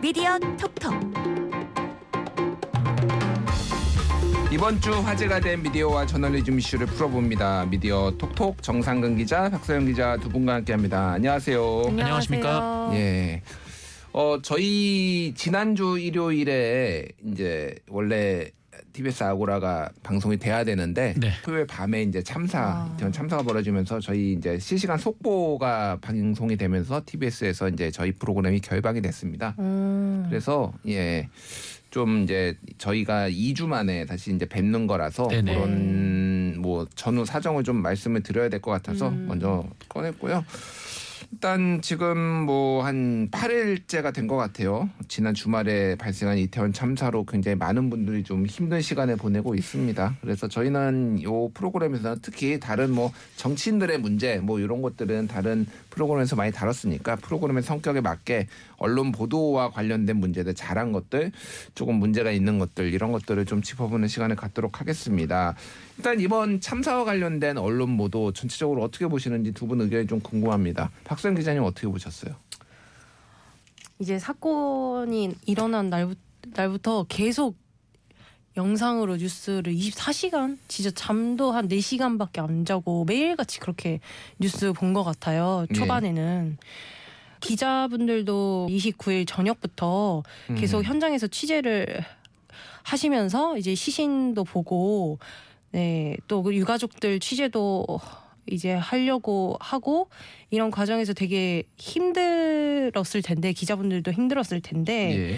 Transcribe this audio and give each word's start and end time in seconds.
미디어 0.00 0.38
톡톡 0.38 0.94
이번 4.50 4.80
주 4.80 4.92
화제가 4.92 5.40
된 5.40 5.62
미디어와 5.62 6.06
저널리즘 6.06 6.58
이슈를 6.58 6.86
풀어봅니다. 6.86 7.66
미디어 7.66 8.10
톡톡 8.18 8.62
정상근 8.62 9.16
기자, 9.16 9.48
박서영 9.50 9.84
기자 9.84 10.16
두 10.16 10.28
분과 10.28 10.54
함께합니다. 10.54 11.12
안녕하세요. 11.12 11.82
안녕하십니까? 11.88 12.90
예. 12.94 13.42
어 14.12 14.38
저희 14.42 15.34
지난주 15.36 15.98
일요일에 15.98 17.06
이제 17.26 17.76
원래 17.88 18.50
TBS 18.92 19.24
아고라가 19.24 19.88
방송이 20.02 20.36
돼야 20.36 20.64
되는데 20.64 21.14
네. 21.18 21.30
토요일 21.44 21.66
밤에 21.66 22.02
이제 22.02 22.22
참사 22.22 22.60
아. 22.60 22.92
이태원 22.94 23.12
참사가 23.12 23.42
벌어지면서 23.42 24.00
저희 24.00 24.32
이제 24.32 24.58
실시간 24.58 24.98
속보가 24.98 25.98
방송이 26.00 26.56
되면서 26.56 27.02
TBS에서 27.04 27.68
이제 27.68 27.90
저희 27.90 28.12
프로그램이 28.12 28.60
결방이 28.60 29.00
됐습니다. 29.02 29.54
음. 29.58 30.26
그래서 30.28 30.72
예. 30.88 31.28
좀 31.90 32.22
이제 32.22 32.56
저희가 32.78 33.28
2주 33.30 33.66
만에 33.66 34.06
다시 34.06 34.32
이제 34.32 34.46
뵙는 34.46 34.86
거라서 34.86 35.26
네네. 35.26 35.54
그런 35.54 36.60
뭐 36.60 36.86
전후 36.94 37.24
사정을 37.24 37.64
좀 37.64 37.76
말씀을 37.82 38.22
드려야 38.22 38.48
될 38.48 38.60
것 38.60 38.70
같아서 38.70 39.08
음. 39.08 39.26
먼저 39.26 39.64
꺼냈고요. 39.88 40.44
일단 41.32 41.80
지금 41.80 42.18
뭐 42.44 42.82
한 42.84 43.30
8일째가 43.30 44.12
된 44.12 44.26
것 44.26 44.36
같아요. 44.36 44.88
지난 45.08 45.34
주말에 45.34 45.94
발생한 45.96 46.38
이태원 46.38 46.72
참사로 46.72 47.24
굉장히 47.24 47.56
많은 47.56 47.90
분들이 47.90 48.22
좀 48.22 48.46
힘든 48.46 48.80
시간을 48.80 49.16
보내고 49.16 49.54
있습니다. 49.54 50.16
그래서 50.20 50.48
저희는 50.48 51.22
요 51.22 51.48
프로그램에서 51.50 52.16
특히 52.22 52.58
다른 52.60 52.90
뭐 52.92 53.12
정치인들의 53.36 53.98
문제 53.98 54.38
뭐 54.38 54.60
이런 54.60 54.82
것들은 54.82 55.28
다른 55.28 55.66
프로그램에서 55.90 56.36
많이 56.36 56.52
다뤘으니까 56.52 57.16
프로그램의 57.16 57.62
성격에 57.62 58.00
맞게 58.00 58.46
언론 58.76 59.12
보도와 59.12 59.70
관련된 59.70 60.16
문제들 60.16 60.54
잘한 60.54 60.92
것들 60.92 61.32
조금 61.74 61.96
문제가 61.96 62.30
있는 62.30 62.58
것들 62.58 62.92
이런 62.92 63.12
것들을 63.12 63.44
좀 63.46 63.62
짚어보는 63.62 64.08
시간을 64.08 64.36
갖도록 64.36 64.80
하겠습니다. 64.80 65.54
일단 66.00 66.18
이번 66.18 66.62
참사와 66.62 67.04
관련된 67.04 67.58
언론 67.58 67.98
보도 67.98 68.32
전체적으로 68.32 68.82
어떻게 68.82 69.06
보시는지 69.06 69.52
두 69.52 69.66
분 69.66 69.82
의견이 69.82 70.06
좀 70.06 70.18
궁금합니다. 70.20 70.90
박선 71.04 71.34
기자님 71.34 71.62
어떻게 71.62 71.86
보셨어요? 71.88 72.34
이제 73.98 74.18
사건이 74.18 75.34
일어난 75.44 75.90
날, 75.90 76.14
날부터 76.54 77.04
계속 77.06 77.58
영상으로 78.56 79.16
뉴스를 79.16 79.74
24시간 79.74 80.56
진짜 80.68 80.90
잠도 80.90 81.52
한 81.52 81.68
4시간밖에 81.68 82.38
안 82.42 82.64
자고 82.64 83.04
매일같이 83.04 83.60
그렇게 83.60 84.00
뉴스 84.38 84.72
본 84.72 84.94
것 84.94 85.04
같아요. 85.04 85.66
예. 85.70 85.74
초반에는. 85.74 86.56
기자분들도 87.40 88.68
29일 88.70 89.26
저녁부터 89.28 90.22
계속 90.56 90.78
음. 90.78 90.84
현장에서 90.84 91.26
취재를 91.26 92.02
하시면서 92.84 93.58
이제 93.58 93.74
시신도 93.74 94.44
보고 94.44 95.18
네, 95.72 96.16
또 96.26 96.42
그 96.42 96.54
유가족들 96.54 97.20
취재도 97.20 97.86
이제 98.46 98.72
하려고 98.72 99.56
하고 99.60 100.08
이런 100.50 100.70
과정에서 100.70 101.12
되게 101.12 101.62
힘들었을 101.76 103.22
텐데 103.22 103.52
기자분들도 103.52 104.10
힘들었을 104.10 104.60
텐데 104.62 105.32
예. 105.32 105.36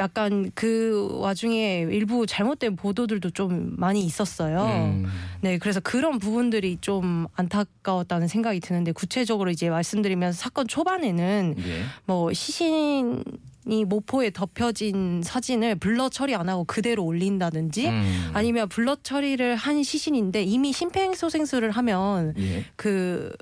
약간 0.00 0.50
그 0.54 1.16
와중에 1.20 1.86
일부 1.90 2.26
잘못된 2.26 2.74
보도들도 2.76 3.30
좀 3.30 3.74
많이 3.76 4.04
있었어요. 4.04 4.64
음. 4.64 5.06
네, 5.40 5.58
그래서 5.58 5.78
그런 5.80 6.18
부분들이 6.18 6.78
좀 6.80 7.26
안타까웠다는 7.34 8.26
생각이 8.26 8.60
드는데 8.60 8.92
구체적으로 8.92 9.50
이제 9.50 9.70
말씀드리면 9.70 10.32
사건 10.32 10.66
초반에는 10.66 11.54
예. 11.58 11.82
뭐 12.04 12.32
시신 12.32 13.22
이 13.68 13.84
모포에 13.84 14.30
덮여진 14.30 15.22
사진을 15.24 15.74
블러 15.76 16.08
처리 16.08 16.34
안 16.34 16.48
하고 16.48 16.64
그대로 16.64 17.04
올린다든지 17.04 17.88
음. 17.88 18.30
아니면 18.32 18.68
블러 18.68 18.96
처리를 19.02 19.56
한 19.56 19.82
시신인데 19.82 20.44
이미 20.44 20.72
심폐소생술을 20.72 21.72
하면 21.72 22.34
예. 22.38 22.64
그 22.76 23.32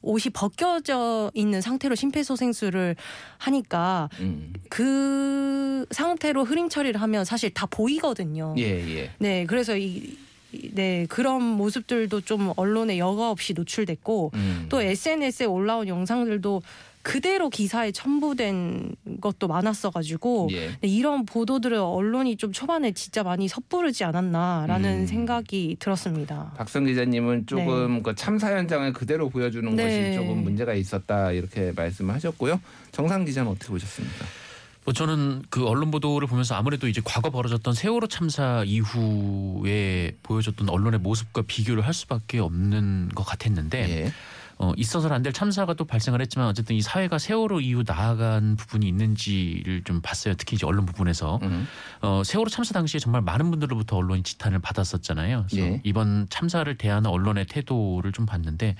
옷이 0.00 0.24
벗겨져 0.32 1.30
있는 1.34 1.60
상태로 1.60 1.94
심폐소생술을 1.94 2.96
하니까 3.38 4.08
음. 4.20 4.52
그 4.70 5.86
상태로 5.90 6.44
흐림 6.44 6.68
처리를 6.68 7.00
하면 7.02 7.24
사실 7.24 7.52
다 7.52 7.66
보이거든요. 7.66 8.54
예, 8.58 8.62
예. 8.98 9.10
네, 9.18 9.44
그래서 9.46 9.76
이, 9.76 10.16
이- 10.52 10.70
네 10.74 11.04
그런 11.08 11.42
모습들도 11.42 12.20
좀 12.22 12.52
언론에 12.56 12.96
여과 12.98 13.30
없이 13.30 13.52
노출됐고 13.54 14.30
음. 14.34 14.66
또 14.68 14.80
SNS에 14.80 15.46
올라온 15.46 15.88
영상들도 15.88 16.62
그대로 17.04 17.50
기사에 17.50 17.92
첨부된 17.92 18.96
것도 19.20 19.46
많았어가지고 19.46 20.48
예. 20.52 20.68
네, 20.80 20.88
이런 20.88 21.26
보도들을 21.26 21.76
언론이 21.76 22.36
좀 22.38 22.50
초반에 22.50 22.92
진짜 22.92 23.22
많이 23.22 23.46
섣부르지 23.46 24.04
않았나라는 24.04 25.02
음. 25.02 25.06
생각이 25.06 25.76
들었습니다. 25.78 26.52
박성 26.56 26.84
기자님은 26.84 27.46
조금 27.46 28.02
그 28.02 28.14
참사 28.14 28.56
현장을 28.56 28.90
그대로 28.94 29.28
보여주는 29.28 29.76
네. 29.76 29.84
것이 29.84 30.14
조금 30.16 30.42
문제가 30.42 30.72
있었다 30.72 31.30
이렇게 31.32 31.72
말씀하셨고요. 31.76 32.58
정상 32.90 33.26
기자는 33.26 33.50
어떻게 33.50 33.68
보셨습니까? 33.68 34.24
뭐 34.86 34.92
저는 34.94 35.42
그 35.50 35.66
언론 35.66 35.90
보도를 35.90 36.26
보면서 36.26 36.54
아무래도 36.54 36.88
이제 36.88 37.02
과거 37.04 37.30
벌어졌던 37.30 37.74
세월호 37.74 38.06
참사 38.06 38.64
이후에 38.64 40.16
보여줬던 40.22 40.70
언론의 40.70 41.00
모습과 41.00 41.42
비교를 41.46 41.86
할 41.86 41.92
수밖에 41.92 42.38
없는 42.38 43.10
것 43.14 43.24
같았는데 43.24 43.90
예. 43.90 44.12
어, 44.58 44.72
있어서는 44.76 45.16
안 45.16 45.22
될 45.24 45.32
참사가 45.32 45.72
또 45.74 45.84
발생을 45.86 46.20
했지만 46.20 46.48
어쨌든 46.48 46.76
이 46.76 46.82
사회가 46.82 47.18
세월호 47.18 47.60
이후 47.60 47.82
나아간 47.86 48.56
부분이 48.56 48.86
있는지를 48.86 49.82
좀 49.84 50.00
봤어요. 50.02 50.34
특히 50.34 50.56
이제 50.56 50.66
언론 50.66 50.84
부분에서 50.84 51.40
음. 51.42 51.66
어, 52.02 52.22
세월호 52.24 52.50
참사 52.50 52.74
당시에 52.74 53.00
정말 53.00 53.22
많은 53.22 53.50
분들로부터 53.50 53.96
언론이 53.96 54.22
지탄을 54.22 54.58
받았었잖아요. 54.58 55.46
그래서 55.48 55.66
예. 55.66 55.80
이번 55.82 56.26
참사를 56.28 56.72
대하는 56.76 57.08
언론의 57.10 57.46
태도를 57.46 58.12
좀 58.12 58.26
봤는데 58.26 58.76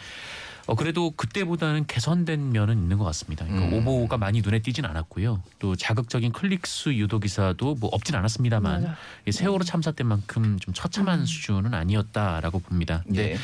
어, 0.66 0.74
그래도 0.74 1.10
그때보다는 1.12 1.86
개선된 1.86 2.50
면은 2.52 2.78
있는 2.78 2.98
것 2.98 3.04
같습니다. 3.04 3.44
그러니까 3.46 3.74
음. 3.76 3.86
오보가 3.86 4.16
많이 4.18 4.40
눈에 4.42 4.60
띄진 4.60 4.84
않았고요. 4.84 5.42
또 5.58 5.76
자극적인 5.76 6.32
클릭수 6.32 6.94
유도 6.94 7.18
기사도 7.20 7.74
뭐 7.76 7.90
없진 7.92 8.14
않았습니다만 8.16 8.82
맞아. 8.82 8.96
이 9.26 9.32
세월호 9.32 9.64
참사 9.64 9.92
때만큼 9.92 10.58
좀 10.58 10.72
처참한 10.74 11.20
음. 11.20 11.26
수준은 11.26 11.72
아니었다라고 11.74 12.60
봅니다. 12.60 13.02
네. 13.06 13.36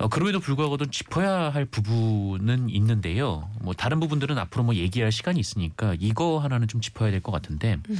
어, 0.00 0.08
그럼에도 0.08 0.40
불구하고도 0.40 0.86
짚어야 0.86 1.50
할 1.50 1.66
부분은 1.66 2.70
있는데요. 2.70 3.50
뭐 3.60 3.74
다른 3.74 4.00
부분들은 4.00 4.38
앞으로 4.38 4.64
뭐 4.64 4.74
얘기할 4.74 5.12
시간이 5.12 5.38
있으니까 5.38 5.94
이거 6.00 6.38
하나는 6.38 6.68
좀 6.68 6.80
짚어야 6.80 7.10
될 7.10 7.20
것 7.20 7.32
같은데 7.32 7.76
음. 7.90 7.98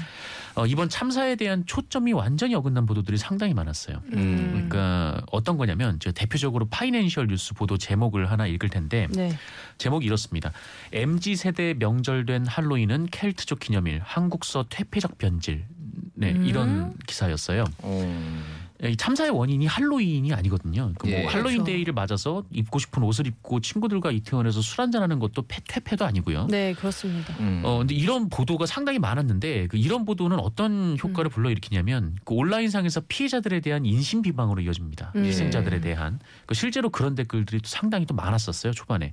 어, 0.54 0.66
이번 0.66 0.88
참사에 0.88 1.36
대한 1.36 1.64
초점이 1.66 2.14
완전히 2.14 2.54
어긋난 2.54 2.86
보도들이 2.86 3.18
상당히 3.18 3.52
많았어요. 3.52 4.00
음. 4.14 4.50
그러니까 4.52 5.20
어떤 5.30 5.58
거냐면 5.58 5.98
저 6.00 6.10
대표적으로 6.10 6.66
파이낸셜 6.70 7.26
뉴스 7.26 7.52
보도 7.52 7.76
제목을 7.76 8.30
하나 8.30 8.46
읽을 8.46 8.70
텐데 8.70 9.06
네. 9.10 9.36
제목이 9.76 10.06
이렇습니다. 10.06 10.52
MZ 10.94 11.36
세대 11.36 11.74
명절된 11.78 12.46
할로윈은 12.46 13.08
켈트족 13.10 13.60
기념일, 13.60 14.00
한국서 14.02 14.64
퇴폐적 14.70 15.18
변질. 15.18 15.66
네, 16.14 16.32
음. 16.32 16.44
이런 16.46 16.94
기사였어요. 17.06 17.64
어. 17.78 18.42
이 18.82 18.96
참사의 18.96 19.30
원인이 19.30 19.66
할로윈이 19.66 20.32
아니거든요. 20.32 20.92
그뭐 20.98 21.12
예. 21.12 21.24
할로윈 21.26 21.58
그렇죠. 21.58 21.64
데이를 21.64 21.92
맞아서 21.92 22.44
입고 22.50 22.78
싶은 22.78 23.02
옷을 23.02 23.26
입고 23.26 23.60
친구들과 23.60 24.10
이태원에서 24.10 24.62
술 24.62 24.80
한잔 24.80 25.02
하는 25.02 25.18
것도 25.18 25.42
폐, 25.42 25.60
퇴폐도 25.68 26.04
아니고요. 26.06 26.46
네, 26.48 26.72
그렇습니다. 26.72 27.34
음. 27.40 27.60
어 27.64 27.78
근데 27.78 27.94
이런 27.94 28.30
보도가 28.30 28.64
상당히 28.66 28.98
많았는데 28.98 29.66
그 29.66 29.76
이런 29.76 30.04
보도는 30.06 30.38
어떤 30.38 30.96
효과를 31.02 31.30
불러일으키냐면 31.30 32.16
그 32.24 32.34
온라인상에서 32.34 33.02
피해자들에 33.08 33.60
대한 33.60 33.84
인신 33.84 34.22
비방으로 34.22 34.62
이어집니다. 34.62 35.12
음. 35.16 35.24
희생자들에 35.24 35.80
대한 35.80 36.18
그 36.46 36.54
실제로 36.54 36.88
그런 36.88 37.14
댓글들이 37.14 37.60
또 37.60 37.68
상당히 37.68 38.06
또 38.06 38.14
많았었어요 38.14 38.72
초반에. 38.72 39.12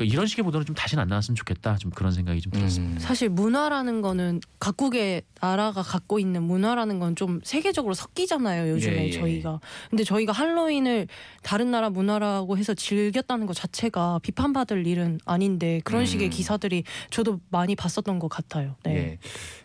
그러니까 0.00 0.14
이런 0.14 0.26
식의 0.26 0.44
보도는 0.44 0.64
좀 0.64 0.74
다시는 0.74 1.02
안 1.02 1.08
나왔으면 1.08 1.36
좋겠다. 1.36 1.76
좀 1.76 1.90
그런 1.90 2.12
생각이 2.12 2.40
좀 2.40 2.50
들었습니다. 2.52 2.96
음. 2.96 2.98
사실 2.98 3.28
문화라는 3.28 4.00
거는 4.00 4.40
각국의 4.58 5.22
나라가 5.40 5.82
갖고 5.82 6.18
있는 6.18 6.42
문화라는 6.42 6.98
건 6.98 7.10
좀 7.16 7.40
세계적으로 7.42 7.92
섞이잖아요 7.92 8.70
요즘에 8.70 8.96
예, 8.96 9.06
예. 9.08 9.10
저희가 9.10 9.60
근데 9.90 10.04
저희가 10.04 10.32
할로윈을 10.32 11.08
다른 11.42 11.72
나라 11.72 11.90
문화라고 11.90 12.56
해서 12.56 12.72
즐겼다는 12.72 13.46
것 13.46 13.54
자체가 13.56 14.20
비판받을 14.22 14.86
일은 14.86 15.18
아닌데 15.24 15.80
그런 15.84 16.02
음. 16.02 16.06
식의 16.06 16.30
기사들이 16.30 16.84
저도 17.10 17.40
많이 17.50 17.74
봤었던 17.74 18.20
것 18.20 18.28
같아요 18.28 18.76
네. 18.84 18.94
예. 18.94 19.18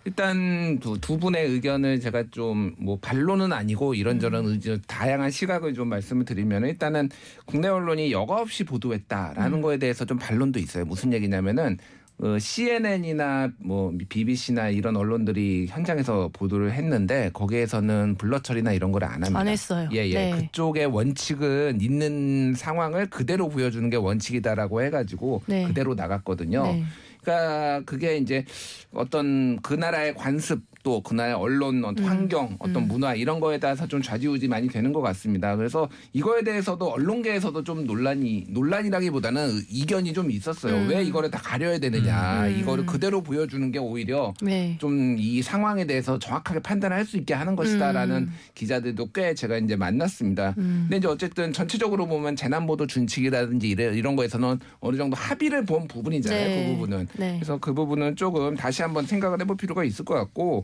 일단 0.06 0.80
두, 0.80 1.00
두 1.00 1.18
분의 1.20 1.46
의견을 1.48 2.00
제가 2.00 2.26
좀 2.32 2.74
뭐 2.78 2.98
반론은 3.00 3.54
아니고 3.54 3.94
이런저런 3.94 4.46
의견 4.48 4.82
다양한 4.88 5.32
시각을 5.32 5.74
좀 5.74 5.90
말씀을 5.90 6.26
드리면 6.26 6.66
일단은 6.66 7.10
국내 7.46 7.68
언론이 7.68 8.12
여과 8.12 8.42
없이 8.42 8.64
보도했다라는 8.64 9.60
음. 9.60 9.62
거에 9.62 9.78
대해서 9.78 10.04
좀 10.06 10.18
반론도 10.26 10.60
있어요. 10.60 10.86
무슨 10.86 11.14
얘기냐면은 11.14 11.78
어, 12.18 12.40
CNN이나 12.40 13.50
뭐 13.60 13.94
BBC나 14.08 14.70
이런 14.70 14.96
언론들이 14.96 15.68
현장에서 15.70 16.30
보도를 16.32 16.72
했는데 16.72 17.30
거기에서는 17.34 18.16
블러 18.18 18.40
처리나 18.40 18.72
이런 18.72 18.92
걸 18.94 19.04
안 19.04 19.12
합니다. 19.16 19.38
안 19.38 19.48
했어요. 19.50 19.90
예, 19.92 20.08
예. 20.08 20.14
네. 20.14 20.32
그쪽의 20.32 20.86
원칙은 20.86 21.82
있는 21.82 22.54
상황을 22.56 23.10
그대로 23.10 23.50
보여주는 23.50 23.88
게 23.90 23.98
원칙이다라고 23.98 24.82
해가지고 24.84 25.44
네. 25.46 25.66
그대로 25.68 25.94
나갔거든요. 25.94 26.64
네. 26.64 26.84
그러니까 27.22 27.82
그게 27.86 28.18
이제 28.18 28.46
어떤 28.94 29.60
그 29.62 29.74
나라의 29.74 30.16
관습 30.16 30.62
또그 30.86 31.16
나라의 31.16 31.34
언론 31.34 31.84
어떤 31.84 32.06
음. 32.06 32.10
환경 32.10 32.56
어떤 32.60 32.84
음. 32.84 32.88
문화 32.88 33.16
이런 33.16 33.40
거에 33.40 33.58
따라서 33.58 33.88
좀 33.88 34.04
좌지우지 34.04 34.48
많이 34.48 34.68
되는 34.70 34.94
것 34.94 35.02
같습니다. 35.02 35.56
그래서 35.56 35.90
이거에 36.14 36.44
대해서도 36.44 36.86
언론계에서도 36.92 37.64
좀 37.64 37.86
논란이 37.88 38.46
논란이라기보다는 38.50 39.50
이견이 39.68 40.14
좀 40.14 40.30
있었어요. 40.30 40.76
음. 40.76 40.88
왜 40.90 41.04
이거를 41.04 41.32
다 41.32 41.40
가려야 41.44 41.80
되느냐. 41.80 42.46
음. 42.46 42.60
이거를 42.60 42.86
그대로 42.86 43.24
보여주는 43.24 43.72
게 43.72 43.80
오히려 43.80 44.36
네. 44.44 44.78
좀이 44.80 45.42
상황에 45.42 45.88
대해서 45.88 46.20
정확하게 46.20 46.60
판단할 46.60 47.04
수 47.06 47.18
있게 47.18 47.34
하는 47.34 47.56
것이다라는 47.56 48.16
음. 48.18 48.34
기자들도 48.54 49.10
꽤 49.12 49.34
제가 49.34 49.58
이제 49.58 49.76
만났습니다. 49.76 50.54
음. 50.60 50.82
근데 50.84 50.98
이제 50.98 51.08
어쨌든 51.08 51.52
전체적으로 51.52 52.06
보면 52.06 52.36
재난보도 52.36 52.86
준칙이라든지 52.86 53.70
이래- 53.70 53.96
이런 53.98 54.16
거에서는 54.16 54.60
어느 54.82 54.98
정도 54.98 55.16
합의를 55.16 55.66
본 55.66 55.88
부분이잖아요. 55.88 56.48
네. 56.48 56.68
그 56.68 56.74
부분은. 56.74 57.08
네. 57.18 57.34
그래서 57.40 57.58
그 57.58 57.74
부분은 57.74 58.16
조금 58.18 58.56
다시 58.56 58.84
한번 58.84 59.08
생각을 59.08 59.42
해볼 59.42 59.58
필요가 59.58 59.84
있을 59.84 60.06
것 60.06 60.14
같고 60.14 60.64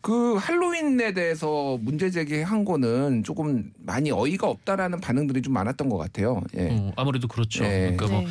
그 0.00 0.36
할로윈에 0.36 1.14
대해서 1.14 1.78
문제 1.80 2.10
제기한 2.10 2.64
거는 2.64 3.24
조금 3.24 3.72
많이 3.78 4.10
어이가 4.10 4.48
없다라는 4.48 5.00
반응들이 5.00 5.42
좀 5.42 5.52
많았던 5.54 5.88
것 5.88 5.96
같아요. 5.96 6.42
예. 6.56 6.68
어, 6.70 6.92
아무래도 6.96 7.26
그렇죠. 7.26 7.64
네. 7.64 7.96
그러니까 7.96 8.06
뭐 8.06 8.20
네. 8.20 8.26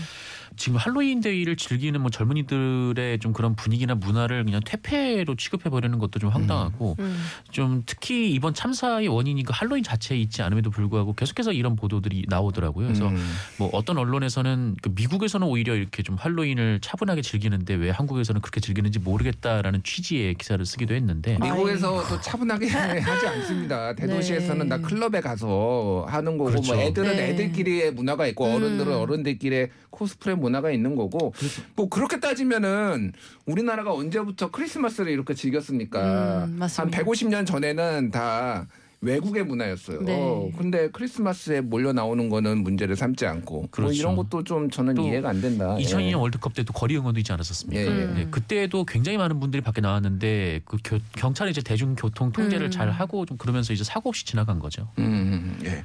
지금 0.58 0.78
할로윈 0.78 1.22
데이를 1.22 1.56
즐기는 1.56 2.00
뭐 2.00 2.10
젊은이들의 2.10 3.20
좀 3.20 3.34
그런 3.34 3.56
분위기나 3.56 3.96
문화를 3.96 4.44
그냥 4.46 4.62
퇴폐로 4.66 5.36
취급해 5.36 5.70
버리는 5.70 5.98
것도 5.98 6.20
좀 6.20 6.30
황당하고 6.30 6.96
음. 7.00 7.18
좀 7.52 7.84
특히 7.86 8.32
이번 8.32 8.54
참사의 8.54 9.08
원인이 9.08 9.44
그 9.44 9.52
할로윈 9.54 9.84
자체에 9.84 10.18
있지 10.18 10.42
않음에도 10.42 10.70
불구하고 10.70 11.14
계속해서 11.14 11.52
이런 11.52 11.76
보도들이 11.76 12.26
나오더라고요. 12.28 12.88
그래서 12.88 13.08
음. 13.08 13.18
뭐 13.58 13.70
어떤 13.74 13.98
언론에서는 13.98 14.76
그 14.82 14.92
미국에서는 14.96 15.46
오히려 15.48 15.76
이렇게 15.76 16.04
좀 16.04 16.16
할로윈을 16.16 16.80
차분하게 16.82 17.22
즐기는데 17.22 17.76
왜 17.76 17.90
한국에서는 17.90 18.42
그렇게 18.42 18.60
즐기는지 18.60 19.00
모르겠다라는 19.00 19.84
취지의 19.84 20.36
기사를 20.36 20.64
쓰기도 20.66 20.94
했는데 20.94 21.38
아, 21.40 21.46
미국에서 21.46 22.04
도 22.08 22.20
차분하게 22.22 22.68
하지 23.00 23.28
않습니다. 23.28 23.94
대도시에서는 23.96 24.68
네. 24.68 24.70
다 24.70 24.88
클럽에 24.88 25.22
가서 25.22 26.06
하는 26.08 26.38
거고 26.38 26.52
그렇죠. 26.52 26.74
뭐 26.76 26.84
애들은 26.84 27.16
네. 27.16 27.30
애들끼리의 27.30 27.94
문화가 27.94 28.28
있고 28.28 28.46
음. 28.46 28.56
어른들은 28.56 28.96
어른들끼리의 28.96 29.70
코스프레 29.90 30.36
문화가 30.46 30.72
있는 30.72 30.96
거고 30.96 31.34
뭐 31.76 31.90
그렇게 31.90 32.20
따지면은 32.20 33.14
우리나라가 33.46 33.94
언제부터 33.94 34.52
크리스마스를 34.52 35.12
이렇게 35.12 35.34
즐겼습니까? 35.34 36.00
음, 36.00 36.42
한 36.42 36.58
맞습니다. 36.60 37.00
150년 37.04 37.46
전에는 37.46 38.12
다 38.12 38.68
외국의 39.06 39.46
문화였어요. 39.46 40.02
네. 40.02 40.52
근데 40.58 40.90
크리스마스에 40.90 41.62
몰려 41.62 41.94
나오는 41.94 42.28
거는 42.30 42.64
문제를 42.64 42.96
삼지 42.96 43.26
않고 43.26 43.54
뭐 43.56 43.68
그렇죠. 43.72 43.94
이런 43.94 44.16
것도 44.16 44.44
좀 44.44 44.70
저는 44.70 44.96
또 44.96 45.04
이해가 45.08 45.30
안 45.30 45.42
된다. 45.42 45.76
2002년 45.80 46.02
예. 46.10 46.14
월드컵 46.14 46.54
때도 46.54 46.74
거리 46.74 46.98
응원도 46.98 47.20
있지 47.20 47.32
않았었습니까? 47.32 47.82
예, 47.82 47.86
예. 47.86 48.06
네, 48.14 48.28
그때도 48.30 48.86
굉장히 48.86 49.18
많은 49.18 49.40
분들이 49.40 49.62
밖에 49.62 49.80
나왔는데 49.82 50.62
그 50.66 50.78
교- 50.84 51.00
경찰이 51.16 51.52
이제 51.52 51.62
대중교통 51.62 52.32
통제를 52.32 52.68
음. 52.68 52.72
잘 52.72 52.90
하고 52.92 53.26
좀 53.26 53.38
그러면서 53.38 53.72
이제 53.74 53.84
사고 53.84 54.10
없이 54.10 54.26
지나간 54.26 54.60
거죠. 54.60 54.90
음, 55.00 55.58
예. 55.64 55.84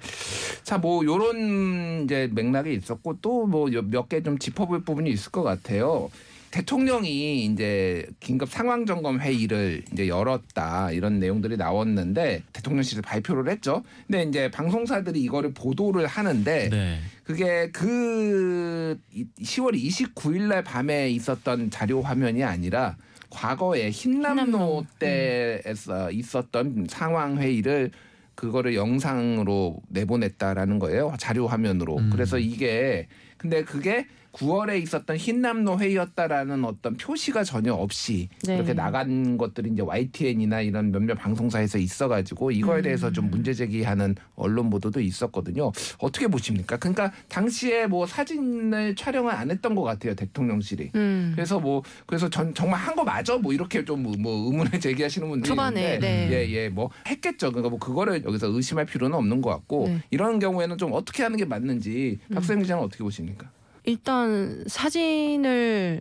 자, 0.62 0.78
뭐 0.78 1.04
요런 1.04 2.04
이제 2.04 2.28
맥락이 2.32 2.74
있었고 2.74 3.18
또 3.20 3.46
뭐 3.46 3.68
몇 3.70 4.08
개 4.08 4.22
좀 4.22 4.38
짚어볼 4.38 4.84
부분이 4.84 5.10
있을 5.10 5.30
것 5.32 5.42
같아요. 5.42 6.10
대통령이 6.50 7.44
이제 7.44 8.06
긴급 8.18 8.50
상황 8.50 8.84
점검 8.84 9.20
회의를 9.20 9.84
이제 9.92 10.08
열었다 10.08 10.90
이런 10.90 11.20
내용들이 11.20 11.56
나왔는데 11.56 12.42
대통령실에서 12.52 13.02
발표를 13.02 13.50
했죠. 13.50 13.82
근데 14.06 14.24
이제 14.24 14.50
방송사들이 14.50 15.20
이거를 15.20 15.54
보도를 15.54 16.06
하는데 16.06 16.68
네. 16.68 16.98
그게 17.24 17.70
그 17.70 18.98
10월 19.40 19.74
29일 19.74 20.48
날 20.48 20.64
밤에 20.64 21.10
있었던 21.10 21.70
자료 21.70 22.02
화면이 22.02 22.42
아니라 22.42 22.96
과거에 23.30 23.90
흰남노 23.90 24.42
흰남노. 24.42 24.86
때에서 24.98 26.10
있었던 26.10 26.86
상황 26.90 27.38
회의를 27.38 27.92
그거를 28.34 28.74
영상으로 28.74 29.80
내보냈다라는 29.88 30.78
거예요. 30.78 31.14
자료 31.18 31.46
화면으로. 31.46 31.98
음. 31.98 32.10
그래서 32.10 32.38
이게 32.38 33.06
근데 33.36 33.62
그게 33.62 34.06
9월에 34.32 34.80
있었던 34.82 35.16
흰남노 35.16 35.78
회의였다라는 35.78 36.64
어떤 36.64 36.96
표시가 36.96 37.42
전혀 37.44 37.72
없이 37.74 38.28
네. 38.44 38.56
이렇게 38.56 38.74
나간 38.74 39.36
것들이 39.36 39.70
이제 39.72 39.82
YTN이나 39.82 40.60
이런 40.60 40.92
몇몇 40.92 41.14
방송사에서 41.14 41.78
있어가지고 41.78 42.50
이거에 42.52 42.78
음. 42.78 42.82
대해서 42.82 43.10
좀 43.12 43.30
문제 43.30 43.52
제기하는 43.52 44.14
언론 44.36 44.70
보도도 44.70 45.00
있었거든요. 45.00 45.72
어떻게 45.98 46.28
보십니까? 46.28 46.76
그러니까 46.76 47.12
당시에 47.28 47.86
뭐 47.86 48.06
사진을 48.06 48.94
촬영을 48.94 49.32
안 49.32 49.50
했던 49.50 49.74
것 49.74 49.82
같아요 49.82 50.14
대통령실이. 50.14 50.90
음. 50.94 51.32
그래서 51.34 51.58
뭐 51.60 51.82
그래서 52.06 52.28
전 52.30 52.54
정말 52.54 52.78
한 52.80 52.94
거 52.94 53.04
맞아 53.04 53.36
뭐 53.36 53.52
이렇게 53.52 53.84
좀 53.84 54.00
뭐 54.00 54.12
의문을 54.50 54.72
제기하시는 54.80 55.28
분들이 55.28 55.48
초반에, 55.48 55.94
있는데 55.94 56.28
네. 56.28 56.30
예예 56.52 56.68
뭐 56.70 56.90
했겠죠. 57.06 57.50
그러니까 57.50 57.68
뭐 57.70 57.78
그거를 57.78 58.24
여기서 58.24 58.48
의심할 58.48 58.86
필요는 58.86 59.16
없는 59.16 59.40
것 59.42 59.50
같고 59.50 59.88
네. 59.88 60.02
이런 60.10 60.38
경우에는 60.38 60.78
좀 60.78 60.92
어떻게 60.92 61.22
하는 61.22 61.36
게 61.36 61.44
맞는지 61.44 62.18
음. 62.30 62.34
박수영 62.34 62.60
기자는 62.60 62.82
어떻게 62.82 63.04
보십니까? 63.04 63.50
일단 63.84 64.64
사진을 64.66 66.00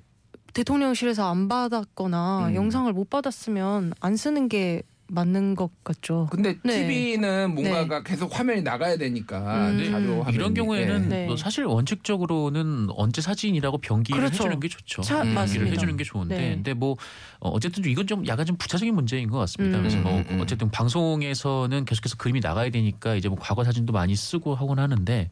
대통령실에서 0.53 1.29
안 1.29 1.47
받았거나 1.47 2.47
음. 2.49 2.55
영상을 2.55 2.91
못 2.93 3.09
받았으면 3.09 3.93
안 3.99 4.15
쓰는 4.15 4.49
게 4.49 4.83
맞는 5.11 5.55
것 5.55 5.71
같죠. 5.83 6.27
근데 6.31 6.57
네. 6.63 6.87
TV는 6.87 7.53
뭔가가 7.55 8.03
계속 8.03 8.37
화면이 8.37 8.61
나가야 8.61 8.97
되니까 8.97 9.69
음. 9.69 9.77
자료 9.91 10.23
화면이. 10.23 10.25
네. 10.25 10.33
이런 10.33 10.53
경우에는 10.53 11.09
네. 11.09 11.25
뭐 11.25 11.35
사실 11.35 11.65
원칙적으로는 11.65 12.89
언제 12.95 13.21
사진이라고 13.21 13.79
병기를 13.79 14.19
그렇죠. 14.19 14.43
해주는 14.43 14.59
게 14.59 14.67
좋죠. 14.67 15.01
차- 15.01 15.21
음. 15.23 15.33
맞습니다. 15.33 15.71
해주는 15.71 15.97
게 15.97 16.03
좋은데, 16.03 16.37
네. 16.37 16.49
근데 16.55 16.73
뭐 16.73 16.95
어, 17.39 17.49
어쨌든 17.49 17.83
좀 17.83 17.91
이건 17.91 18.07
좀 18.07 18.27
약간 18.27 18.45
좀 18.45 18.55
부차적인 18.57 18.93
문제인 18.93 19.29
것 19.29 19.37
같습니다. 19.39 19.77
음. 19.77 19.81
그래서 19.83 19.97
뭐 19.99 20.11
음, 20.13 20.25
음, 20.29 20.35
음. 20.35 20.41
어쨌든 20.41 20.69
방송에서는 20.69 21.85
계속해서 21.85 22.15
그림이 22.17 22.39
나가야 22.41 22.69
되니까 22.69 23.15
이제 23.15 23.29
뭐 23.29 23.37
과거 23.39 23.63
사진도 23.63 23.93
많이 23.93 24.15
쓰고 24.15 24.55
하곤 24.55 24.79
하는데 24.79 25.31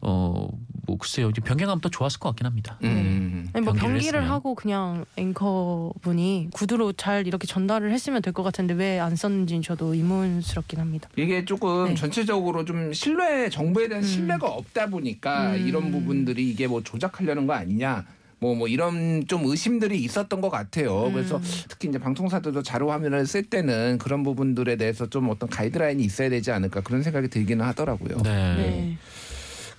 어뭐 0.00 0.50
글쎄요, 0.98 1.30
이제 1.30 1.40
병행하면 1.40 1.80
더 1.80 1.88
좋았을 1.88 2.18
것 2.18 2.30
같긴 2.30 2.46
합니다. 2.46 2.78
음. 2.82 3.48
아니 3.52 3.64
뭐 3.64 3.72
경기를 3.74 4.20
했으면. 4.20 4.28
하고 4.30 4.54
그냥 4.54 5.04
앵커 5.16 5.92
분이 6.00 6.48
구두로 6.52 6.92
잘 6.92 7.26
이렇게 7.26 7.46
전달을 7.46 7.92
했으면 7.92 8.20
될 8.22 8.32
것 8.32 8.42
같은데 8.42 8.72
왜안 8.72 9.11
썼는지는 9.16 9.62
저도 9.62 9.94
의문스럽긴 9.94 10.80
합니다. 10.80 11.08
이게 11.16 11.44
조금 11.44 11.88
네. 11.88 11.94
전체적으로 11.94 12.64
좀 12.64 12.92
신뢰 12.92 13.48
정부에 13.48 13.88
대한 13.88 14.02
음. 14.02 14.08
신뢰가 14.08 14.48
없다 14.48 14.86
보니까 14.86 15.54
음. 15.54 15.66
이런 15.66 15.90
부분들이 15.90 16.48
이게 16.48 16.66
뭐 16.66 16.82
조작하려는 16.82 17.46
거 17.46 17.54
아니냐. 17.54 18.04
뭐, 18.38 18.56
뭐, 18.56 18.66
이런 18.66 19.24
좀 19.28 19.46
의심들이 19.46 20.02
있었던 20.02 20.40
것 20.40 20.50
같아요. 20.50 21.06
음. 21.06 21.12
그래서 21.12 21.40
특히 21.68 21.88
이제 21.88 21.98
방송사들도 21.98 22.64
자료 22.64 22.90
화면을 22.90 23.24
쓸 23.24 23.44
때는 23.44 23.98
그런 23.98 24.24
부분들에 24.24 24.74
대해서 24.74 25.08
좀 25.08 25.28
어떤 25.28 25.48
가이드라인이 25.48 26.02
있어야 26.02 26.28
되지 26.28 26.50
않을까 26.50 26.80
그런 26.80 27.04
생각이 27.04 27.28
들기는 27.28 27.64
하더라고요. 27.64 28.16
네. 28.24 28.56
네. 28.56 28.98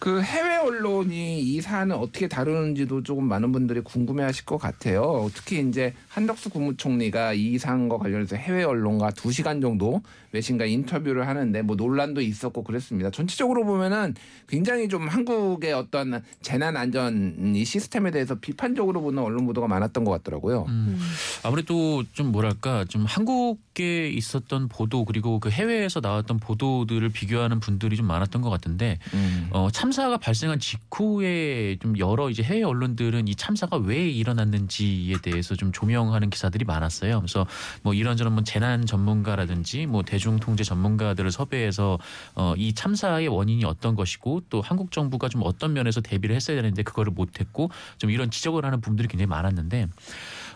그 0.04 0.22
해외 0.22 0.58
언론이 0.58 1.40
이 1.40 1.62
사안을 1.62 1.96
어떻게 1.96 2.28
다루는지도 2.28 3.04
조금 3.04 3.24
많은 3.24 3.54
분들이 3.54 3.80
궁금해하실 3.80 4.44
것 4.44 4.58
같아요. 4.58 5.32
특히 5.34 5.62
이제 5.62 5.94
한덕수 6.10 6.50
국무총리가 6.50 7.32
이 7.32 7.58
사안과 7.58 8.00
관련해서 8.00 8.36
해외 8.36 8.66
언론과 8.66 9.12
두 9.12 9.32
시간 9.32 9.62
정도 9.62 10.02
외신과 10.34 10.66
인터뷰를 10.66 11.28
하는데 11.28 11.62
뭐 11.62 11.76
논란도 11.76 12.20
있었고 12.22 12.64
그랬습니다. 12.64 13.12
전체적으로 13.12 13.64
보면은 13.64 14.16
굉장히 14.48 14.90
좀 14.90 15.08
한국의 15.08 15.74
어떤 15.74 16.22
재난 16.42 16.76
안전 16.76 17.56
이 17.56 17.64
시스템에 17.64 18.12
대해서 18.12 18.36
비판적으로 18.36 19.02
보는 19.02 19.22
언론 19.22 19.46
보도가 19.46 19.68
많았던 19.68 20.04
것 20.04 20.12
같더라고요. 20.12 20.66
음. 20.68 21.00
아무래도 21.44 22.04
좀 22.14 22.32
뭐랄까 22.32 22.84
좀 22.86 23.06
한국에 23.06 24.10
있었던 24.10 24.68
보도 24.68 25.06
그리고 25.06 25.40
그 25.40 25.50
해외에서 25.50 26.00
나왔던 26.00 26.40
보도들을 26.40 27.08
비교하는 27.10 27.60
분들이 27.60 27.96
좀 27.96 28.08
많았던 28.08 28.42
것 28.42 28.50
같은데 28.50 28.98
음. 29.14 29.48
어, 29.52 29.70
참사가 29.72 30.18
발생한 30.18 30.60
직후에 30.60 31.78
좀 31.80 31.98
여러 32.00 32.30
이제 32.32 32.42
해외 32.42 32.64
언론들은 32.64 33.28
이 33.28 33.36
참사가 33.36 33.78
왜 33.78 34.10
일어났는지에 34.10 35.18
대해서 35.22 35.56
좀 35.56 35.72
조명하는 35.72 36.32
기사들이 36.32 36.66
많았어요. 36.66 37.20
그래서 37.20 37.46
뭐 37.84 37.94
이런저런 37.94 38.34
뭐 38.34 38.44
재난 38.44 38.86
전문가라든지 38.86 39.86
뭐 39.86 40.02
대중 40.02 40.23
통제 40.40 40.64
전문가들을 40.64 41.32
섭외해서 41.32 42.00
어, 42.36 42.54
이 42.58 42.74
참사의 42.74 43.28
원인이 43.28 43.64
어떤 43.66 43.96
것이고 43.96 44.44
또 44.50 44.62
한국 44.62 44.92
정부가 44.92 45.30
좀 45.30 45.42
어떤 45.44 45.74
면에서 45.74 46.02
대비를 46.02 46.36
했어야 46.36 46.58
되는데 46.58 46.84
그거를 46.84 47.12
못했고 47.14 47.70
좀 47.98 48.10
이런 48.10 48.30
지적을 48.32 48.66
하는 48.66 48.82
부분들이 48.82 49.08
굉장히 49.08 49.28
많았는데 49.28 49.88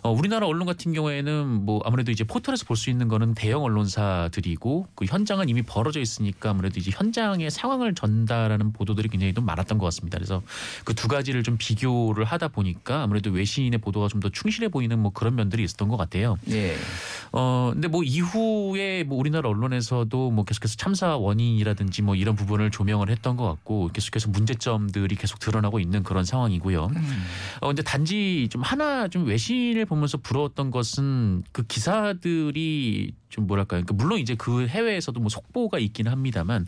어, 0.04 0.12
우리나라 0.12 0.46
언론 0.48 0.66
같은 0.68 0.94
경우에는 0.94 1.66
뭐 1.66 1.82
아무래도 1.84 2.12
이제 2.12 2.24
포털에서 2.24 2.66
볼 2.66 2.78
수 2.78 2.92
있는 2.92 3.08
거는 3.08 3.34
대형 3.34 3.64
언론사들이고 3.64 4.88
그 4.94 5.06
현장은 5.06 5.50
이미 5.50 5.64
벌어져 5.64 6.00
있으니까 6.00 6.52
아무래도 6.52 6.80
이제 6.80 6.92
현장의 6.94 7.50
상황을 7.50 7.96
전달하는 7.96 8.72
보도들이 8.72 9.10
굉장히 9.10 9.34
좀 9.34 9.46
많았던 9.46 9.80
것 9.80 9.86
같습니다. 9.86 10.18
그래서 10.18 10.44
그 10.86 10.94
두 10.98 11.08
가지를 11.08 11.44
좀 11.44 11.58
비교를 11.58 12.24
하다 12.26 12.48
보니까 12.50 13.04
아무래도 13.04 13.30
외신의 13.32 13.80
보도가 13.80 14.08
좀 14.10 14.18
더 14.20 14.30
충실해 14.30 14.70
보이는 14.70 14.98
뭐 14.98 15.12
그런 15.12 15.36
면들이 15.36 15.64
있었던 15.64 15.88
것 15.90 15.96
같아요. 15.98 16.38
예. 16.50 16.76
어 17.32 17.70
근데 17.74 17.88
뭐 17.88 18.02
이후에 18.04 19.04
뭐 19.04 19.18
우리나라 19.20 19.50
언론 19.50 19.57
에서도 19.74 20.32
뭐 20.32 20.44
계속해서 20.44 20.76
참사 20.76 21.16
원인이라든지 21.16 22.02
뭐 22.02 22.16
이런 22.16 22.36
부분을 22.36 22.72
조명을 22.72 23.10
했던 23.10 23.38
것 23.38 23.46
같고 23.46 23.90
계속해서 23.94 24.30
문제점들이 24.30 25.16
계속 25.16 25.40
드러나고 25.40 25.80
있는 25.80 26.04
그런 26.04 26.26
상황이고요. 26.26 26.86
음. 26.86 27.24
어 27.62 27.68
근데 27.68 27.82
단지 27.84 28.48
좀 28.52 28.62
하나 28.62 29.08
좀 29.08 29.26
외신을 29.26 29.86
보면서 29.86 30.18
부러웠던 30.18 30.72
것은 30.72 31.44
그 31.52 31.64
기사들이 31.64 33.14
좀 33.30 33.46
뭐랄까요. 33.46 33.84
그러니까 33.84 33.94
물론 34.04 34.20
이제 34.20 34.36
그 34.36 34.68
해외에서도 34.68 35.20
뭐 35.20 35.30
속보가 35.30 35.80
있긴 35.80 36.08
합니다만 36.08 36.66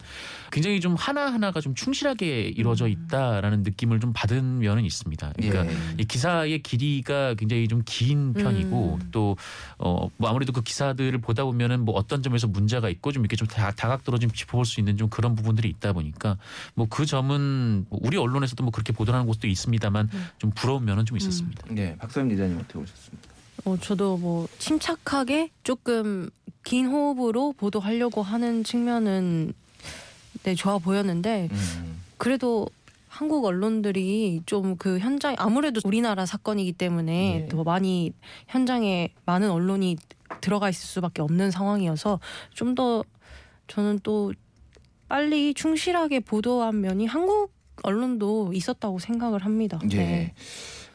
굉장히 0.52 0.80
좀 0.80 0.96
하나 0.96 1.32
하나가 1.32 1.62
좀 1.62 1.74
충실하게 1.74 2.50
이루어져 2.50 2.86
음. 2.86 2.92
있다라는 2.92 3.64
느낌을 3.64 4.00
좀 4.00 4.14
받은 4.14 4.60
면은 4.60 4.84
있습니다. 4.84 5.34
그러니까 5.38 5.68
예. 5.68 5.78
이 5.98 6.06
기사의 6.06 6.62
길이가 6.62 7.34
굉장히 7.36 7.68
좀 7.68 7.80
긴 7.90 8.34
편이고 8.34 9.00
음. 9.02 9.10
또어뭐 9.12 10.12
아무래도 10.30 10.54
그 10.54 10.62
기사들을 10.62 11.20
보다 11.22 11.44
보면은 11.44 11.86
뭐 11.86 11.96
어떤 11.96 12.22
점에서 12.22 12.48
문제가 12.48 12.79
있고 12.88 13.12
좀 13.12 13.24
이렇게 13.24 13.36
좀 13.36 13.46
다, 13.48 13.72
다각도로 13.72 14.20
좀 14.20 14.32
짚어볼 14.32 14.64
수 14.66 14.80
있는 14.80 14.96
좀 14.96 15.10
그런 15.10 15.36
부분들이 15.36 15.68
있다 15.68 15.92
보니까 15.92 16.38
뭐 16.76 16.88
그 16.90 17.06
점은 17.06 17.88
뭐 17.90 18.00
우리 18.02 18.16
언론에서도 18.16 18.64
뭐 18.64 18.72
그렇게 18.72 18.94
보도하는 18.94 19.28
곳도 19.28 19.48
있습니다만 19.48 20.10
음. 20.14 20.28
좀 20.38 20.52
부러운 20.56 20.86
면은 20.86 21.06
좀 21.06 21.18
있었습니다. 21.18 21.66
예. 21.76 21.98
박서영 21.98 22.30
기자님 22.30 22.58
어떻게 22.58 22.80
보셨습니까? 22.80 23.28
어, 23.66 23.78
저도 23.82 24.18
뭐 24.18 24.48
침착하게 24.60 25.50
조금 25.64 26.30
긴 26.64 26.86
호흡으로 26.88 27.54
보도하려고 27.58 28.22
하는 28.22 28.64
측면은 28.64 29.52
네, 30.44 30.56
좋아 30.56 30.78
보였는데 30.78 31.50
음. 31.52 32.02
그래도 32.18 32.70
한국 33.08 33.44
언론들이 33.46 34.44
좀 34.46 34.78
그 34.78 35.00
현장 35.00 35.36
아무래도 35.40 35.82
우리나라 35.84 36.26
사건이기 36.26 36.72
때문에 36.74 37.40
네. 37.42 37.48
더 37.50 37.64
많이 37.64 38.14
현장에 38.48 39.10
많은 39.26 39.50
언론이 39.52 39.98
들어가 40.42 40.70
있을 40.70 40.86
수밖에 40.86 41.22
없는 41.22 41.52
상황이어서 41.52 42.20
좀 42.54 42.76
더 42.76 43.04
저는 43.70 44.00
또 44.04 44.34
빨리 45.08 45.54
충실하게 45.54 46.20
보도한 46.20 46.82
면이 46.82 47.06
한국 47.06 47.54
언론도 47.84 48.52
있었다고 48.54 49.00
생각을 49.00 49.46
합니다. 49.46 49.80
예. 49.92 49.98
네. 49.98 50.34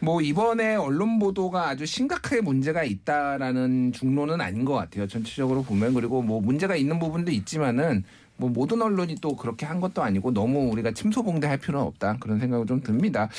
뭐 0.01 0.21
이번에 0.21 0.75
언론 0.75 1.19
보도가 1.19 1.69
아주 1.69 1.87
심각하게 1.87 2.43
문제가 2.43 2.85
있다라는 2.85 3.93
중론은 3.93 4.41
아닌 4.41 4.65
것 4.67 4.75
같아요. 4.75 5.07
전체적으로 5.07 5.63
보면 5.63 5.95
그리고 5.95 6.21
뭐 6.21 6.43
문제가 6.43 6.77
있는 6.77 6.99
부분도 6.99 7.31
있지만은 7.31 8.05
뭐 8.37 8.51
모든 8.51 8.83
언론이 8.83 9.17
또 9.23 9.35
그렇게 9.35 9.65
한 9.65 9.81
것도 9.81 10.03
아니고 10.03 10.33
너무 10.35 10.69
우리가 10.73 10.91
침소봉대할 10.93 11.57
필요는 11.59 11.87
없다 11.87 12.19
그런 12.21 12.39
생각이 12.39 12.67
좀 12.67 12.83
듭니다. 12.83 13.31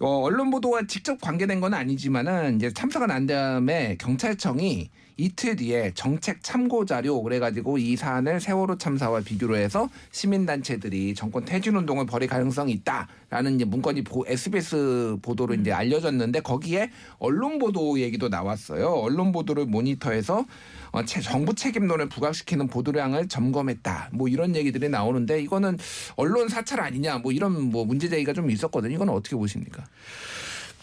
어, 0.00 0.08
언론 0.22 0.50
보도와 0.50 0.82
직접 0.86 1.20
관계된 1.20 1.60
건 1.60 1.72
아니지만은 1.72 2.56
이제 2.56 2.70
참사가 2.72 3.06
난 3.06 3.26
다음에 3.26 3.96
경찰청이 3.98 4.90
이틀 5.20 5.54
뒤에 5.56 5.92
정책 5.94 6.42
참고 6.42 6.86
자료 6.86 7.22
그래가지고 7.22 7.76
이 7.76 7.94
사안을 7.94 8.40
세월호 8.40 8.78
참사와 8.78 9.20
비교로 9.20 9.54
해서 9.54 9.90
시민단체들이 10.12 11.14
정권 11.14 11.44
퇴진 11.44 11.76
운동을 11.76 12.06
벌일 12.06 12.26
가능성이 12.26 12.72
있다라는 12.72 13.56
이제 13.56 13.66
문건이 13.66 14.02
보- 14.04 14.24
SBS 14.26 15.18
보도로 15.20 15.52
이제 15.54 15.72
알려졌는데 15.72 16.40
거기에 16.40 16.90
언론 17.18 17.58
보도 17.58 18.00
얘기도 18.00 18.30
나왔어요. 18.30 18.86
언론 18.88 19.30
보도를 19.30 19.66
모니터해서 19.66 20.46
어, 20.92 21.04
채- 21.04 21.20
정부 21.20 21.54
책임론을 21.54 22.08
부각시키는 22.08 22.68
보도량을 22.68 23.28
점검했다. 23.28 24.08
뭐 24.12 24.26
이런 24.26 24.56
얘기들이 24.56 24.88
나오는데 24.88 25.42
이거는 25.42 25.76
언론 26.16 26.48
사찰 26.48 26.80
아니냐. 26.80 27.18
뭐 27.18 27.30
이런 27.30 27.60
뭐 27.70 27.84
문제 27.84 28.08
제기가 28.08 28.32
좀 28.32 28.50
있었거든요. 28.50 28.94
이건 28.94 29.10
어떻게 29.10 29.36
보십니까? 29.36 29.84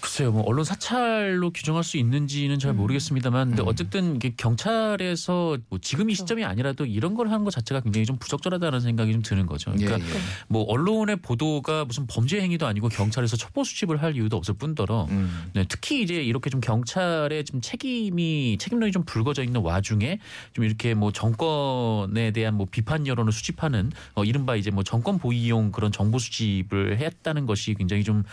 글쎄요, 0.08 0.32
뭐 0.32 0.42
언론 0.46 0.64
사찰로 0.64 1.52
규정할 1.52 1.84
수 1.84 1.98
있는지는 1.98 2.60
잘 2.60 2.74
모르겠습니다만, 2.74 3.50
근데 3.50 3.62
음. 3.62 3.68
어쨌든 3.68 4.16
이게 4.16 4.34
경찰에서 4.38 5.58
뭐 5.68 5.80
지금 5.82 6.10
이 6.10 6.14
그렇죠. 6.14 6.24
시점이 6.24 6.46
아니라도 6.46 6.86
이런 6.86 7.14
걸 7.14 7.28
하는 7.28 7.44
것 7.44 7.52
자체가 7.52 7.82
굉장히 7.82 8.06
좀 8.06 8.18
부적절하다는 8.18 8.80
생각이 8.80 9.12
좀 9.12 9.22
드는 9.22 9.46
거죠. 9.46 9.72
그러니까 9.72 10.00
예, 10.00 10.10
예. 10.10 10.20
뭐 10.48 10.64
언론의 10.64 11.18
보도가 11.18 11.84
무슨 11.84 12.08
범죄 12.08 12.40
행위도 12.40 12.66
아니고 12.66 12.88
경찰에서 12.88 13.36
첩보 13.36 13.66
수집을 13.66 14.02
할 14.02 14.16
이유도 14.16 14.38
없을 14.38 14.54
뿐더러 14.54 15.08
음. 15.10 15.52
네, 15.54 15.66
특히 15.68 16.02
이제 16.02 16.24
이렇게 16.24 16.50
좀 16.50 16.62
경찰의 16.62 17.44
좀 17.44 17.60
책임이 17.60 18.58
책임론이 18.62 18.94
좀 18.94 19.04
불거져 19.04 19.44
있는 19.44 19.60
와중에 19.60 20.20
좀 20.54 20.64
이렇게 20.64 20.94
뭐 20.94 21.12
정권에 21.12 22.32
대한 22.32 22.56
뭐 22.56 22.66
비판 22.72 23.08
여론을 23.08 23.34
수집하는 23.34 23.92
어 24.14 24.24
이른바 24.24 24.56
이제 24.56 24.72
뭐 24.72 24.84
정권 24.84 25.20
보이용 25.20 25.74
그런 25.74 25.92
정보 25.92 26.18
수집을 26.18 26.98
했다는 26.98 27.46
것이 27.46 27.74
굉장히 27.74 28.06
좀 28.06 28.24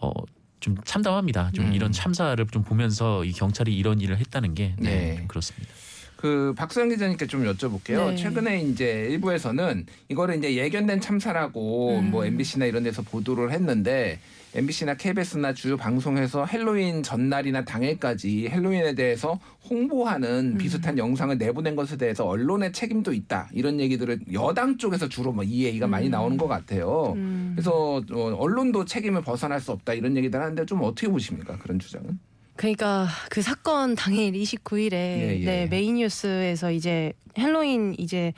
어. 0.00 0.12
좀 0.60 0.76
참담합니다. 0.84 1.50
좀 1.52 1.66
음. 1.66 1.72
이런 1.72 1.92
참사를 1.92 2.44
좀 2.48 2.62
보면서 2.62 3.24
이 3.24 3.32
경찰이 3.32 3.76
이런 3.76 4.00
일을 4.00 4.18
했다는 4.18 4.54
게 4.54 4.74
네, 4.78 4.90
네. 4.90 5.16
좀 5.16 5.28
그렇습니다. 5.28 5.68
그 6.16 6.52
박수영 6.56 6.88
기자님께 6.88 7.28
좀 7.28 7.44
여쭤볼게요. 7.44 8.10
네. 8.10 8.16
최근에 8.16 8.62
이제 8.62 9.06
일부에서는 9.10 9.86
이거를 10.08 10.36
이제 10.38 10.56
예견된 10.56 11.00
참사라고 11.00 12.00
음. 12.00 12.10
뭐 12.10 12.24
MBC나 12.24 12.66
이런 12.66 12.82
데서 12.82 13.02
보도를 13.02 13.52
했는데 13.52 14.18
MBC나 14.54 14.94
KBS나 14.94 15.52
주요 15.52 15.76
방송에서 15.76 16.46
헬로윈 16.46 17.02
전날이나 17.02 17.64
당일까지 17.64 18.48
헬로윈에 18.48 18.94
대해서 18.94 19.38
홍보하는 19.68 20.52
음. 20.54 20.58
비슷한 20.58 20.96
영상을 20.96 21.36
내보낸 21.36 21.76
것에 21.76 21.96
대해서 21.96 22.26
언론의 22.26 22.72
책임도 22.72 23.12
있다 23.12 23.50
이런 23.52 23.78
얘기들을 23.80 24.20
여당 24.32 24.78
쪽에서 24.78 25.08
주로 25.08 25.32
뭐 25.32 25.44
이 25.48 25.64
얘기가 25.64 25.86
많이 25.86 26.06
음. 26.06 26.10
나오는 26.10 26.36
것 26.36 26.46
같아요. 26.46 27.14
음. 27.16 27.52
그래서 27.54 28.02
어, 28.10 28.36
언론도 28.38 28.84
책임을 28.84 29.22
벗어날 29.22 29.60
수 29.60 29.72
없다 29.72 29.94
이런 29.94 30.16
얘기들 30.16 30.40
하는데 30.40 30.64
좀 30.66 30.82
어떻게 30.82 31.08
보십니까 31.08 31.56
그런 31.58 31.78
주장은? 31.78 32.18
그러니까 32.56 33.06
그 33.30 33.40
사건 33.40 33.94
당일 33.94 34.32
29일에 34.32 34.92
예, 34.92 35.38
예. 35.40 35.44
네, 35.44 35.66
메인 35.66 35.96
뉴스에서 35.96 36.72
이제 36.72 37.12
헬로윈 37.38 37.94
이제 37.98 38.32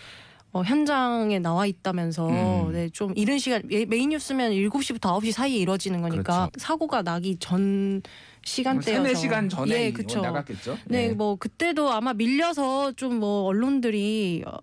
어, 0.52 0.62
현장에 0.62 1.38
나와 1.38 1.64
있다면서 1.66 2.28
음. 2.28 2.72
네, 2.72 2.88
좀 2.90 3.12
이른 3.16 3.38
시간 3.38 3.62
예, 3.70 3.84
메인 3.84 4.08
뉴스면 4.10 4.50
7시부터 4.52 5.00
9시 5.20 5.32
사이에 5.32 5.56
이루어지는 5.58 6.00
거니까 6.02 6.48
그렇죠. 6.50 6.50
사고가 6.58 7.02
나기 7.02 7.36
전 7.38 8.02
시간대여서 8.44 9.02
세네 9.04 9.14
시간 9.14 9.48
전에 9.48 9.86
예, 9.86 9.92
그쵸. 9.92 10.20
나갔겠죠. 10.20 10.78
네, 10.86 11.08
예. 11.08 11.08
뭐 11.12 11.36
그때도 11.36 11.90
아마 11.92 12.12
밀려서 12.14 12.92
좀 12.92 13.20
뭐 13.20 13.42
언론들이 13.44 14.42
어, 14.46 14.58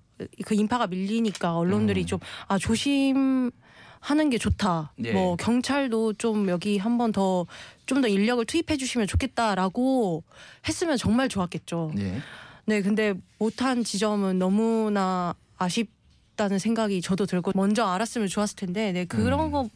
그 0.46 0.56
인파가 0.56 0.88
밀리니까 0.88 1.56
언론들이 1.56 2.01
음. 2.01 2.06
좀 2.08 2.45
아 2.45 2.58
조심 2.60 3.51
하는 4.00 4.29
게 4.29 4.38
좋다. 4.38 4.94
예. 5.03 5.12
뭐 5.13 5.36
경찰도 5.38 6.13
좀 6.13 6.50
여기 6.50 6.77
한 6.77 6.98
번 6.98 7.12
더 7.12 7.46
좀 7.86 8.01
더 8.01 8.08
인력을 8.10 8.44
투입해 8.46 8.75
주시면 8.77 9.08
좋겠다라고 9.08 10.24
했으면 10.67 10.98
정말 10.98 11.29
좋았겠죠. 11.29 11.94
예. 12.00 12.17
네, 12.65 12.82
근데 12.82 13.13
못한 13.39 13.84
지점은 13.86 14.39
너무나 14.39 15.34
아쉽다는 15.58 16.60
생각이 16.60 17.02
저도 17.02 17.26
들고 17.26 17.52
먼저 17.56 17.86
알았으면 17.86 18.28
좋았을 18.28 18.56
텐데, 18.56 18.92
네 18.92 19.06
그런 19.06 19.54
음. 19.54 19.70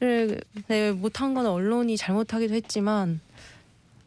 거를 0.00 0.40
네, 0.68 0.92
못한 0.92 1.34
건 1.34 1.46
언론이 1.46 1.96
잘못하기도 1.96 2.54
했지만. 2.54 3.20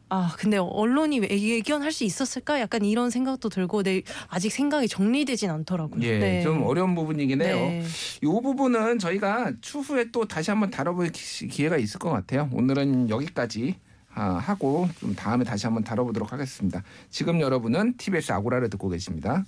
아 0.08 0.36
근데 0.38 0.58
언론이 0.58 1.20
왜 1.22 1.28
예견할 1.30 1.92
수 1.92 2.04
있었을까? 2.04 2.60
약간 2.60 2.86
이런 2.86 3.10
생각도 3.10 3.50
들고, 3.50 3.82
네 3.82 4.04
아직 4.28 4.52
생각이 4.52 4.88
정리되진 4.88 5.50
않더라고요. 5.50 6.04
예, 6.04 6.20
네. 6.20 6.42
좀 6.44 6.62
어려운 6.62 6.94
부분이긴 6.94 7.42
해요. 7.42 7.56
네. 7.56 7.84
이 8.22 8.26
부분은 8.26 9.00
저희가 9.00 9.54
추후에 9.62 10.12
또 10.12 10.26
다시 10.28 10.52
한번 10.52 10.70
다뤄볼 10.70 11.10
기- 11.10 11.48
기회가 11.48 11.78
있을 11.78 11.98
것 12.00 12.12
같아요. 12.12 12.50
오늘은 12.54 13.10
여기까지 13.10 13.78
아, 14.14 14.36
하고 14.36 14.88
좀 15.00 15.16
다음에 15.16 15.44
다시 15.44 15.66
한번 15.66 15.84
다뤄보도록 15.84 16.32
하겠습니다. 16.32 16.84
지금 17.10 17.42
여러분은 17.42 17.98
TBS 17.98 18.32
아고라를 18.32 18.70
듣고 18.70 18.88
계십니다. 18.90 19.44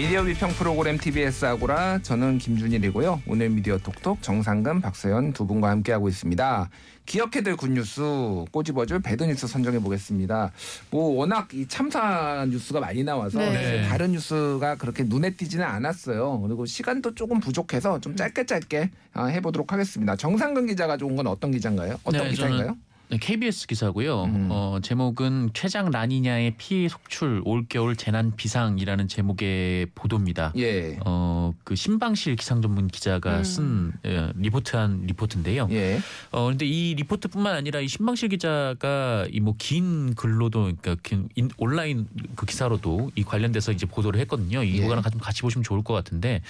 미디어 0.00 0.24
비평 0.24 0.48
프로그램 0.52 0.96
TBS 0.96 1.44
아고라 1.44 1.98
저는 1.98 2.38
김준일이고요. 2.38 3.20
오늘 3.26 3.50
미디어 3.50 3.76
톡톡 3.76 4.22
정상근 4.22 4.80
박서연 4.80 5.34
두 5.34 5.46
분과 5.46 5.68
함께하고 5.68 6.08
있습니다. 6.08 6.70
기억해둘 7.04 7.58
굿뉴스 7.58 8.00
꼬집어줄 8.50 9.02
배드뉴스 9.02 9.46
선정해 9.46 9.78
보겠습니다. 9.78 10.52
뭐 10.90 11.14
워낙 11.16 11.52
이 11.52 11.68
참사 11.68 12.46
뉴스가 12.48 12.80
많이 12.80 13.04
나와서 13.04 13.40
네. 13.40 13.52
사실 13.52 13.82
다른 13.90 14.12
뉴스가 14.12 14.76
그렇게 14.76 15.02
눈에 15.04 15.36
띄지는 15.36 15.66
않았어요. 15.66 16.40
그리고 16.40 16.64
시간도 16.64 17.14
조금 17.14 17.38
부족해서 17.38 18.00
좀 18.00 18.16
짧게 18.16 18.46
짧게 18.46 18.90
아, 19.12 19.26
해보도록 19.26 19.70
하겠습니다. 19.70 20.16
정상근 20.16 20.68
기자가 20.68 20.96
좋은 20.96 21.14
건 21.14 21.26
어떤 21.26 21.50
기자인가요? 21.50 22.00
어떤 22.04 22.24
네, 22.24 22.30
기사인가요? 22.30 22.74
네, 23.10 23.18
KBS 23.18 23.66
기사고요. 23.66 24.22
음. 24.22 24.46
어, 24.52 24.78
제목은 24.80 25.50
최장 25.52 25.90
라니냐의 25.90 26.54
피해 26.56 26.86
속출 26.86 27.42
올겨울 27.44 27.96
재난 27.96 28.36
비상이라는 28.36 29.08
제목의 29.08 29.86
보도입니다. 29.96 30.52
예. 30.56 30.96
어, 31.04 31.52
그 31.64 31.74
신방실 31.74 32.36
기상 32.36 32.62
전문 32.62 32.86
기자가 32.86 33.38
음. 33.38 33.42
쓴 33.44 33.92
예, 34.06 34.30
리포트한 34.36 35.06
리포트인데요. 35.08 35.66
예. 35.72 35.98
어 36.30 36.46
근데 36.50 36.64
이 36.66 36.94
리포트뿐만 36.94 37.52
아니라 37.56 37.80
이 37.80 37.88
신방실 37.88 38.28
기자가 38.28 39.26
이 39.32 39.40
뭐 39.40 39.54
긴 39.58 40.14
글로도 40.14 40.60
그러니까 40.80 40.94
긴 41.02 41.28
인- 41.34 41.50
온라인 41.58 42.06
그 42.36 42.46
기사로도 42.46 43.10
이 43.16 43.24
관련돼서 43.24 43.72
이제 43.72 43.86
보도를 43.86 44.20
했거든요. 44.20 44.60
예. 44.60 44.68
이거랑 44.68 45.02
같이, 45.02 45.18
같이 45.18 45.42
보시면 45.42 45.64
좋을 45.64 45.82
것 45.82 45.94
같은데 45.94 46.42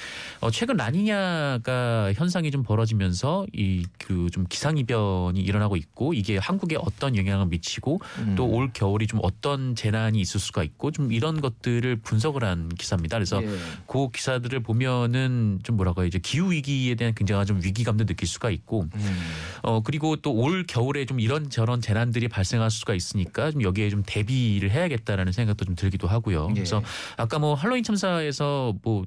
어 0.42 0.50
최근 0.50 0.76
라니냐가 0.76 2.12
현상이 2.12 2.50
좀 2.50 2.62
벌어지면서 2.64 3.46
이 3.54 3.84
그 3.98 4.28
좀 4.30 4.44
기상 4.48 4.76
이변이 4.76 5.40
일어나고 5.40 5.76
있고 5.76 6.12
이게 6.12 6.36
한국에 6.50 6.76
어떤 6.76 7.16
영향을 7.16 7.46
미치고 7.46 8.00
음. 8.18 8.34
또 8.34 8.56
올 8.56 8.70
겨울이 8.72 9.06
좀 9.06 9.20
어떤 9.22 9.76
재난이 9.76 10.20
있을 10.20 10.40
수가 10.40 10.64
있고 10.64 10.90
좀 10.90 11.12
이런 11.12 11.40
것들을 11.40 11.96
분석을 11.96 12.42
한 12.44 12.68
기사입니다. 12.70 13.16
그래서 13.16 13.42
예. 13.42 13.48
그 13.86 14.10
기사들을 14.10 14.60
보면은 14.60 15.60
좀 15.62 15.76
뭐라고 15.76 16.02
해야죠 16.02 16.18
기후 16.18 16.50
위기에 16.50 16.96
대한 16.96 17.14
굉장한 17.14 17.46
좀 17.46 17.60
위기감도 17.62 18.04
느낄 18.04 18.26
수가 18.26 18.50
있고 18.50 18.82
음. 18.92 19.20
어 19.62 19.80
그리고 19.82 20.16
또 20.16 20.40
올 20.40 20.64
겨울에 20.66 21.04
좀 21.04 21.20
이런 21.20 21.50
저런 21.50 21.82
재난들이 21.82 22.28
발생할 22.28 22.70
수가 22.70 22.94
있으니까 22.94 23.50
좀 23.50 23.62
여기에 23.62 23.90
좀 23.90 24.02
대비를 24.06 24.70
해야겠다라는 24.70 25.32
생각도 25.32 25.66
좀 25.66 25.74
들기도 25.74 26.08
하고요. 26.08 26.48
예. 26.50 26.54
그래서 26.54 26.82
아까 27.16 27.38
뭐 27.38 27.54
할로윈 27.54 27.84
참사에서 27.84 28.74
뭐 28.82 29.04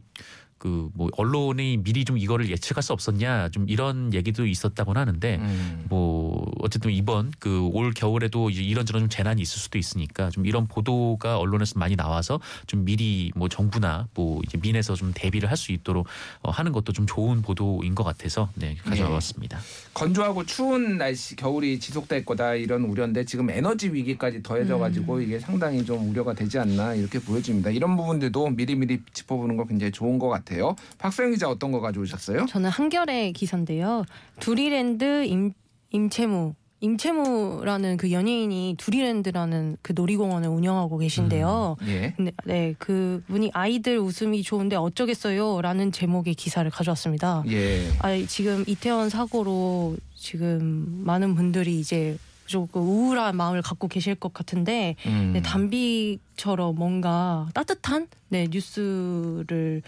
그 0.63 0.89
뭐 0.96 1.10
언론이 1.17 1.77
미리 1.84 2.05
좀 2.05 2.17
이거를 2.17 2.50
예측할 2.50 2.82
수 2.84 2.93
없었냐 2.93 3.50
좀 3.50 3.67
이런 3.67 4.13
얘기도 4.13 4.46
있었다고는 4.46 5.00
하는데 5.01 5.36
음. 5.38 5.86
뭐 5.89 6.46
어쨌든 6.62 6.91
이번 6.91 7.32
그 7.39 7.70
올 7.74 7.91
겨울에도 7.93 8.50
이런저런 8.50 9.03
좀 9.03 9.10
재난이 9.10 9.41
있을 9.41 9.60
수도 9.60 9.77
있으니까 9.77 10.29
좀 10.29 10.46
이런 10.46 10.67
보도가 10.67 11.38
언론에서 11.39 11.79
많이 11.79 11.96
나와서 11.96 12.39
좀 12.67 12.86
미리 12.86 13.32
뭐 13.36 13.50
정부나 13.50 14.08
뭐 14.13 14.41
이제 14.46 14.58
민에서 14.62 14.96
좀 14.96 15.12
대비를 15.13 15.50
할 15.50 15.58
수 15.58 15.72
있도록 15.72 16.08
어, 16.41 16.50
하는 16.51 16.72
것도 16.74 16.91
좀 16.93 17.05
좋은 17.08 17.41
보도인 17.41 17.96
것 17.96 18.03
같아서 18.03 18.50
네 18.55 18.75
가져왔습니다. 18.84 19.60
건조하고 19.93 20.46
추운 20.46 20.98
날씨 20.98 21.36
겨울이 21.36 21.79
지속될 21.79 22.25
거다 22.25 22.55
이런 22.55 22.84
우려인데 22.84 23.24
지금 23.25 23.50
에너지 23.50 23.88
위기까지 23.93 24.43
더해져 24.43 24.77
가지고 24.77 25.22
이게 25.22 25.39
상당히 25.39 25.86
좀 25.86 26.10
우려가 26.10 26.34
되지 26.34 26.60
않나 26.60 26.96
이렇게 26.96 27.20
보여집니다. 27.20 27.70
이런 27.70 27.96
부분들도 27.96 28.50
미리미리 28.50 29.01
짚어보는 29.13 29.55
거 29.58 29.65
굉장히 29.65 29.91
좋은 29.91 30.20
것 30.20 30.27
같아요. 30.29 30.52
박소영 30.98 31.31
기자 31.31 31.50
어떤 31.50 31.72
거 31.72 31.79
가져오셨어요? 31.81 32.45
저는 32.48 32.69
한결의 32.69 33.33
기사인데요. 33.33 34.03
두리랜드 34.39 35.25
임, 35.25 35.53
임채무 35.91 36.53
임채무라는 36.83 37.95
그 37.95 38.12
연예인이 38.12 38.75
두리랜드라는 38.77 39.77
그 39.81 39.93
놀이공원을 39.95 40.50
운영하고 40.50 40.98
계신데요. 40.98 41.77
예. 41.88 42.13
네, 42.19 42.31
네, 42.43 42.75
그 42.77 43.24
분이 43.27 43.51
아이들 43.53 43.98
웃음이 44.00 44.43
좋은데 44.43 44.75
어쩌겠어요라는 44.75 45.93
제목의 45.93 46.36
기사를 46.36 46.69
가져왔습니다. 46.69 47.43
예. 47.48 47.88
아, 48.00 48.13
지금 48.27 48.65
이태원 48.67 49.10
사고로 49.10 49.95
지금 50.13 51.03
많은 51.05 51.36
분들이 51.36 51.79
이제 51.79 52.17
조금 52.48 52.81
우울한 52.81 53.38
마음을 53.38 53.62
갖고 53.62 53.88
계실 53.88 54.15
것 54.15 54.33
같은데 54.33 54.98
음. 55.05 55.31
네, 55.33 55.41
담비처럼 55.41 56.75
뭔가 56.75 57.48
따뜻한 57.53 58.07
네, 58.27 58.48
뉴스를 58.51 59.81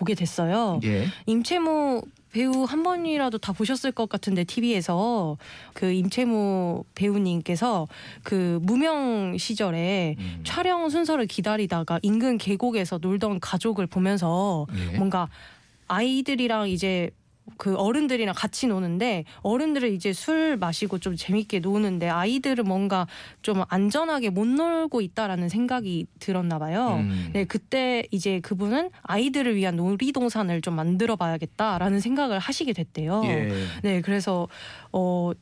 보게 0.00 0.14
됐어요. 0.14 0.80
예. 0.82 1.06
임채무 1.26 2.02
배우 2.32 2.64
한 2.64 2.82
번이라도 2.82 3.38
다 3.38 3.52
보셨을 3.52 3.92
것 3.92 4.08
같은데 4.08 4.44
TV에서 4.44 5.36
그 5.74 5.92
임채무 5.92 6.84
배우님께서 6.94 7.86
그 8.22 8.58
무명 8.62 9.36
시절에 9.36 10.16
음. 10.18 10.40
촬영 10.44 10.88
순서를 10.88 11.26
기다리다가 11.26 11.98
인근 12.02 12.38
계곡에서 12.38 12.98
놀던 12.98 13.40
가족을 13.40 13.86
보면서 13.86 14.66
예. 14.74 14.96
뭔가 14.96 15.28
아이들이랑 15.88 16.70
이제 16.70 17.10
그 17.56 17.76
어른들이랑 17.76 18.34
같이 18.36 18.66
노는데 18.66 19.24
어른들은 19.42 19.92
이제 19.92 20.12
술 20.12 20.56
마시고 20.56 20.98
좀 20.98 21.16
재밌게 21.16 21.60
노는데 21.60 22.08
아이들은 22.08 22.64
뭔가 22.64 23.06
좀 23.42 23.62
안전하게 23.68 24.30
못 24.30 24.46
놀고 24.46 25.00
있다라는 25.00 25.48
생각이 25.48 26.06
들었나 26.18 26.58
봐요. 26.58 27.00
음. 27.02 27.30
네, 27.32 27.44
그때 27.44 28.04
이제 28.10 28.40
그분은 28.40 28.90
아이들을 29.02 29.56
위한 29.56 29.76
놀이동산을 29.76 30.60
좀 30.62 30.74
만들어 30.74 31.16
봐야겠다라는 31.16 32.00
생각을 32.00 32.38
하시게 32.38 32.72
됐대요. 32.72 33.22
예. 33.24 33.48
네, 33.82 34.00
그래서 34.00 34.48
어 34.92 35.32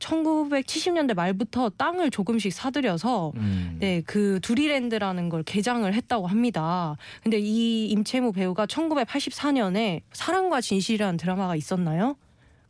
1970년대 0.00 1.14
말부터 1.14 1.70
땅을 1.70 2.10
조금씩 2.10 2.52
사들여서 2.52 3.32
음. 3.36 3.76
네, 3.78 4.02
그 4.04 4.40
두리랜드라는 4.42 5.28
걸 5.28 5.42
개장을 5.42 5.92
했다고 5.92 6.26
합니다. 6.26 6.96
근데 7.22 7.38
이 7.38 7.86
임채무 7.86 8.32
배우가 8.32 8.66
1984년에 8.66 10.00
사랑과 10.12 10.60
진실이라는 10.60 11.16
드라마가 11.16 11.54
있었나요? 11.54 12.16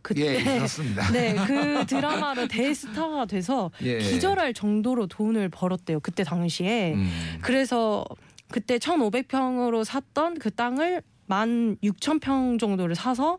그때 0.02 0.36
예, 0.38 0.42
그렇습니다. 0.42 1.10
네, 1.12 1.34
그 1.46 1.84
드라마로 1.86 2.48
대스타가 2.48 3.26
돼서 3.26 3.70
예. 3.82 3.98
기절할 3.98 4.54
정도로 4.54 5.06
돈을 5.06 5.50
벌었대요. 5.50 6.00
그때 6.00 6.24
당시에. 6.24 6.94
음. 6.94 7.10
그래서 7.42 8.04
그때 8.50 8.78
1,500평으로 8.78 9.84
샀던 9.84 10.38
그 10.38 10.50
땅을 10.50 11.02
16,000평 11.28 12.58
정도를 12.58 12.96
사서 12.96 13.38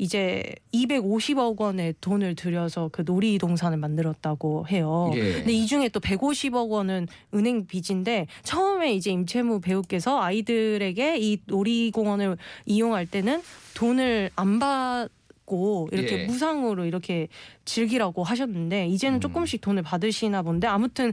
이제 0.00 0.42
250억 0.72 1.60
원의 1.60 1.94
돈을 2.00 2.34
들여서 2.34 2.88
그 2.90 3.02
놀이동산을 3.04 3.76
만들었다고 3.76 4.66
해요. 4.68 5.10
예. 5.14 5.34
근데 5.34 5.52
이 5.52 5.66
중에 5.66 5.90
또 5.90 6.00
150억 6.00 6.70
원은 6.70 7.06
은행 7.34 7.66
빚인데 7.66 8.26
처음에 8.42 8.94
이제 8.94 9.10
임채무 9.10 9.60
배우께서 9.60 10.18
아이들에게 10.18 11.18
이 11.18 11.42
놀이공원을 11.44 12.38
이용할 12.64 13.04
때는 13.04 13.42
돈을 13.74 14.30
안 14.36 14.58
받고 14.58 15.90
이렇게 15.92 16.22
예. 16.22 16.24
무상으로 16.24 16.86
이렇게 16.86 17.28
즐기라고 17.66 18.24
하셨는데 18.24 18.86
이제는 18.86 19.18
음. 19.18 19.20
조금씩 19.20 19.60
돈을 19.60 19.82
받으시나 19.82 20.40
본데 20.40 20.66
아무튼 20.66 21.12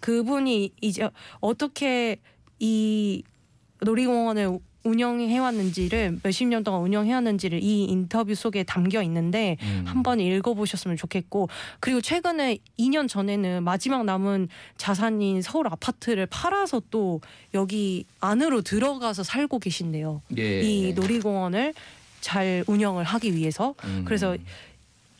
그분이 0.00 0.70
이제 0.80 1.10
어떻게 1.40 2.16
이 2.58 3.22
놀이공원을 3.82 4.60
운영해 4.84 5.38
왔는지를 5.38 6.20
몇십 6.22 6.48
년 6.48 6.62
동안 6.62 6.82
운영해 6.82 7.12
왔는지를 7.14 7.62
이 7.62 7.84
인터뷰 7.84 8.34
속에 8.34 8.62
담겨 8.62 9.02
있는데 9.02 9.56
음. 9.62 9.84
한번 9.86 10.20
읽어보셨으면 10.20 10.96
좋겠고 10.96 11.48
그리고 11.80 12.00
최근에 12.00 12.58
2년 12.78 13.08
전에는 13.08 13.64
마지막 13.64 14.04
남은 14.04 14.48
자산인 14.76 15.42
서울 15.42 15.66
아파트를 15.68 16.26
팔아서 16.26 16.82
또 16.90 17.20
여기 17.54 18.04
안으로 18.20 18.62
들어가서 18.62 19.22
살고 19.22 19.58
계신데요. 19.58 20.22
예. 20.36 20.60
이 20.60 20.92
놀이공원을 20.92 21.74
잘 22.20 22.64
운영을 22.66 23.04
하기 23.04 23.34
위해서 23.34 23.74
음. 23.84 24.02
그래서 24.06 24.36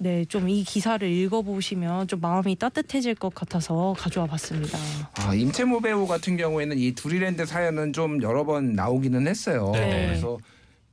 네 0.05 0.27
좀 0.27 0.51
이 0.51 0.63
기사를 0.65 1.09
읽어보시면 1.11 2.09
좀 2.09 2.21
마음이 2.21 2.57
따뜻해질 2.57 3.15
것 3.15 3.35
같아서 3.35 3.95
가져와 3.97 4.27
봤습니다. 4.27 4.79
아, 5.15 5.35
임채무 5.35 5.81
배우 5.81 6.07
같은 6.07 6.37
경우에는 6.37 6.79
이 6.79 6.93
두리랜드 6.93 7.47
사연은 7.47 7.95
좀 7.95 8.23
여러 8.23 8.45
번 8.45 8.75
나오기는 8.75 9.27
했어요. 9.27 9.71
네. 9.73 10.09
그래서 10.09 10.37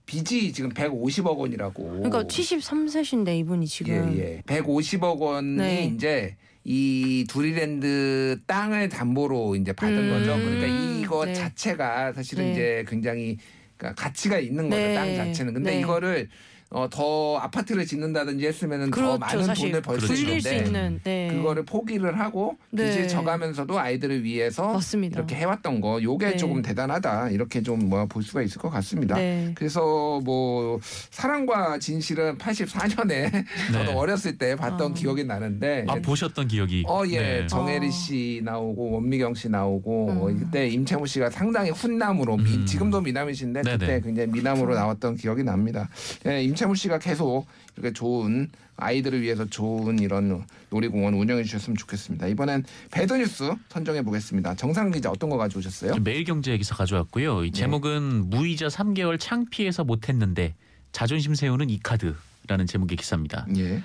빚이 0.06 0.54
지금 0.54 0.70
150억 0.72 1.38
원이라고. 1.38 1.84
그러니까 1.84 2.24
73세신데 2.24 3.38
이분이 3.40 3.68
지금 3.68 4.14
예, 4.18 4.38
예. 4.38 4.42
150억 4.46 5.20
원이 5.20 5.58
네. 5.58 5.92
이제 5.94 6.38
이 6.64 7.26
두리랜드 7.28 8.40
땅을 8.48 8.88
담보로 8.88 9.58
이제 9.58 9.74
받은 9.74 9.98
음, 9.98 10.10
거죠. 10.10 10.38
그러니까 10.38 10.68
이거 10.68 11.26
네. 11.26 11.34
자체가 11.34 12.14
사실은 12.14 12.46
네. 12.46 12.52
이제 12.54 12.86
굉장히 12.88 13.38
그러니까 13.76 14.02
가치가 14.02 14.40
있는 14.40 14.70
거죠. 14.70 14.82
네. 14.82 14.96
땅 14.96 15.16
자체는. 15.18 15.54
근데 15.54 15.72
네. 15.72 15.80
이거를 15.82 16.30
어, 16.74 16.88
더 16.90 17.38
아파트를 17.38 17.86
짓는다든지 17.86 18.48
했으면은 18.48 18.92
더 18.92 18.96
그렇죠, 18.96 19.18
많은 19.18 19.44
사실 19.44 19.70
돈을 19.72 19.82
벌수 19.82 20.08
그렇죠. 20.08 20.22
있는데 20.24 20.56
있는 20.58 21.00
네. 21.04 21.28
그거를 21.34 21.66
포기를 21.66 22.18
하고 22.18 22.56
빚을 22.74 22.90
네. 23.02 23.08
져가면서도 23.08 23.78
아이들을 23.78 24.24
위해서 24.24 24.72
맞습니다. 24.74 25.20
이렇게 25.20 25.36
해왔던 25.36 25.82
거 25.82 26.02
요게 26.02 26.26
네. 26.32 26.38
조금 26.38 26.62
대단하다 26.62 27.30
이렇게 27.32 27.62
좀 27.62 27.90
뭐 27.90 28.06
볼 28.08 28.24
수가 28.24 28.42
있을 28.42 28.58
것 28.62 28.70
같습니다. 28.70 29.16
네. 29.16 29.52
그래서 29.56 30.22
뭐 30.24 30.80
사랑과 31.10 31.78
진실은 31.78 32.38
84년에 32.38 33.44
저도 33.74 33.92
어렸을 33.98 34.38
때 34.38 34.56
봤던 34.56 34.92
아. 34.92 34.94
기억이 34.94 35.24
나는데 35.26 35.86
아 35.90 35.96
보셨던 35.96 36.48
기억이. 36.48 36.86
어, 36.88 37.04
예. 37.08 37.20
네. 37.42 37.48
정혜리 37.48 37.88
어. 37.88 37.92
씨 37.92 38.42
나오고 38.44 38.92
원미경 38.92 39.34
씨 39.34 39.50
나오고 39.50 40.10
음. 40.10 40.18
어, 40.22 40.26
그때 40.40 40.68
임채무 40.70 41.06
씨가 41.08 41.30
상당히 41.32 41.70
훈남으로 41.72 42.38
미- 42.38 42.44
음. 42.56 42.66
지금도 42.66 43.02
미남이신데 43.02 43.62
네네. 43.64 43.78
그때 43.78 44.02
굉장히 44.02 44.32
미남으로 44.32 44.74
나왔던 44.74 45.18
기억이 45.18 45.44
납니다. 45.44 45.90
예, 46.28 46.42
임채 46.44 46.61
무 46.66 46.76
씨가 46.76 47.00
계속 47.00 47.46
이렇게 47.76 47.94
좋은 47.94 48.50
아이들을 48.78 49.22
위해서 49.22 49.46
좋은 49.46 50.00
이런 50.00 50.46
놀이공원 50.70 51.14
운영해 51.14 51.44
주셨으면 51.44 51.78
좋겠습니다. 51.78 52.28
이번엔 52.28 52.64
배드 52.92 53.14
뉴스 53.14 53.54
선정해 53.70 54.02
보겠습니다. 54.02 54.56
정상 54.56 54.92
기자 54.92 55.10
어떤 55.12 55.30
거 55.30 55.38
가져오셨어요? 55.38 55.96
매일경제 55.98 56.58
기사 56.58 56.76
가져왔고요. 56.76 57.42
네. 57.42 57.48
이 57.48 57.52
제목은 57.52 58.30
무이자 58.30 58.68
3개월 58.68 59.20
창피해서 59.20 59.84
못했는데 59.84 60.56
자존심 60.92 61.36
세우는 61.36 61.70
이 61.70 61.80
카드라는 61.80 62.66
제목의 62.68 62.98
기사입니다. 62.98 63.46
예. 63.58 63.82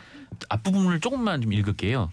앞부분을 0.49 1.01
조금만 1.01 1.41
좀 1.43 1.53
읽을게요. 1.53 2.11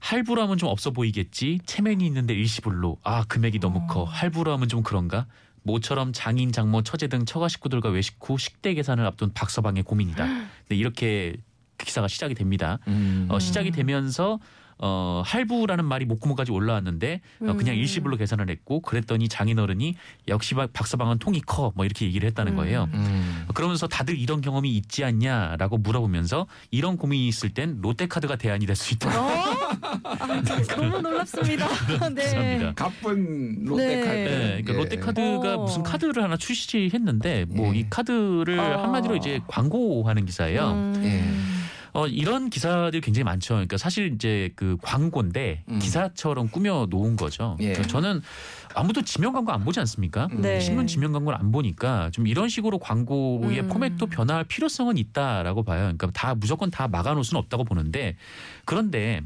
할부로 0.00 0.42
하면 0.42 0.58
좀 0.58 0.68
없어 0.68 0.90
보이겠지. 0.90 1.60
체면이 1.66 2.06
있는데 2.06 2.34
일시불로. 2.34 2.98
아 3.02 3.24
금액이 3.24 3.58
너무 3.60 3.86
커. 3.86 4.04
할부로 4.04 4.52
하면 4.52 4.68
좀 4.68 4.82
그런가. 4.82 5.26
모처럼 5.68 6.12
장인, 6.14 6.50
장모, 6.50 6.82
처제 6.82 7.08
등 7.08 7.26
처가 7.26 7.48
식구들과 7.48 7.90
외식 7.90 8.16
후 8.20 8.38
식대 8.38 8.72
계산을 8.72 9.04
앞둔 9.04 9.32
박서방의 9.34 9.82
고민이다. 9.82 10.26
네, 10.26 10.76
이렇게 10.76 11.36
기사가 11.76 12.08
시작이 12.08 12.34
됩니다. 12.34 12.78
음. 12.88 13.26
어, 13.30 13.38
시작이 13.38 13.70
되면서 13.70 14.40
어, 14.80 15.22
할부라는 15.24 15.84
말이 15.84 16.04
목구멍까지 16.04 16.52
올라왔는데 16.52 17.20
어, 17.40 17.52
그냥 17.54 17.74
음. 17.74 17.80
일시불로 17.80 18.16
계산을 18.16 18.48
했고 18.50 18.80
그랬더니 18.80 19.28
장인어른이 19.28 19.96
역시 20.28 20.54
박- 20.54 20.72
박서방은 20.72 21.18
통이 21.18 21.40
커 21.42 21.72
뭐 21.74 21.84
이렇게 21.84 22.06
얘기를 22.06 22.26
했다는 22.28 22.52
음. 22.52 22.56
거예요. 22.56 22.88
음. 22.94 23.46
그러면서 23.54 23.86
다들 23.88 24.18
이런 24.18 24.40
경험이 24.40 24.70
있지 24.76 25.04
않냐라고 25.04 25.78
물어보면서 25.78 26.46
이런 26.70 26.96
고민이 26.96 27.28
있을 27.28 27.50
땐 27.50 27.78
롯데카드가 27.82 28.36
대안이 28.36 28.64
될 28.66 28.74
수 28.76 28.94
있다. 28.94 29.08
어? 29.20 29.28
아, 30.04 30.42
너무 30.76 31.00
놀랍습니다. 31.00 31.66
네. 32.14 32.22
기사입니다. 32.22 32.72
가쁜 32.74 33.64
롯데카드. 33.64 34.06
네. 34.06 34.24
네, 34.24 34.62
그러니까 34.62 34.72
예. 34.72 34.76
롯데카드가 34.76 35.54
어. 35.56 35.62
무슨 35.64 35.82
카드를 35.82 36.22
하나 36.22 36.36
출시했는데 36.36 37.46
뭐 37.48 37.74
예. 37.74 37.80
이 37.80 37.86
카드를 37.90 38.58
어. 38.58 38.82
한마디로 38.84 39.16
이제 39.16 39.40
광고하는 39.48 40.24
기사예요. 40.24 40.70
음. 40.72 41.02
예. 41.04 41.57
어, 41.92 42.06
이런 42.06 42.50
기사들이 42.50 43.00
굉장히 43.00 43.24
많죠. 43.24 43.54
그러니까 43.54 43.76
사실 43.76 44.12
이제 44.14 44.50
그 44.56 44.76
광고인데 44.82 45.64
음. 45.68 45.78
기사처럼 45.78 46.48
꾸며 46.48 46.86
놓은 46.90 47.16
거죠. 47.16 47.56
예. 47.60 47.72
그러니까 47.72 47.88
저는 47.88 48.22
아무도 48.74 49.02
지명 49.02 49.32
광고 49.32 49.52
안 49.52 49.64
보지 49.64 49.80
않습니까? 49.80 50.28
음. 50.32 50.42
네. 50.42 50.60
신문 50.60 50.86
지명 50.86 51.12
광고를 51.12 51.38
안 51.38 51.50
보니까 51.52 52.10
좀 52.10 52.26
이런 52.26 52.48
식으로 52.48 52.78
광고의 52.78 53.60
음. 53.60 53.68
포맷도 53.68 54.06
변화할 54.06 54.44
필요성은 54.44 54.96
있다라고 54.98 55.62
봐요. 55.62 55.80
그러니까 55.80 56.10
다 56.12 56.34
무조건 56.34 56.70
다 56.70 56.88
막아놓을 56.88 57.24
수는 57.24 57.40
없다고 57.40 57.64
보는데 57.64 58.16
그런데 58.64 59.22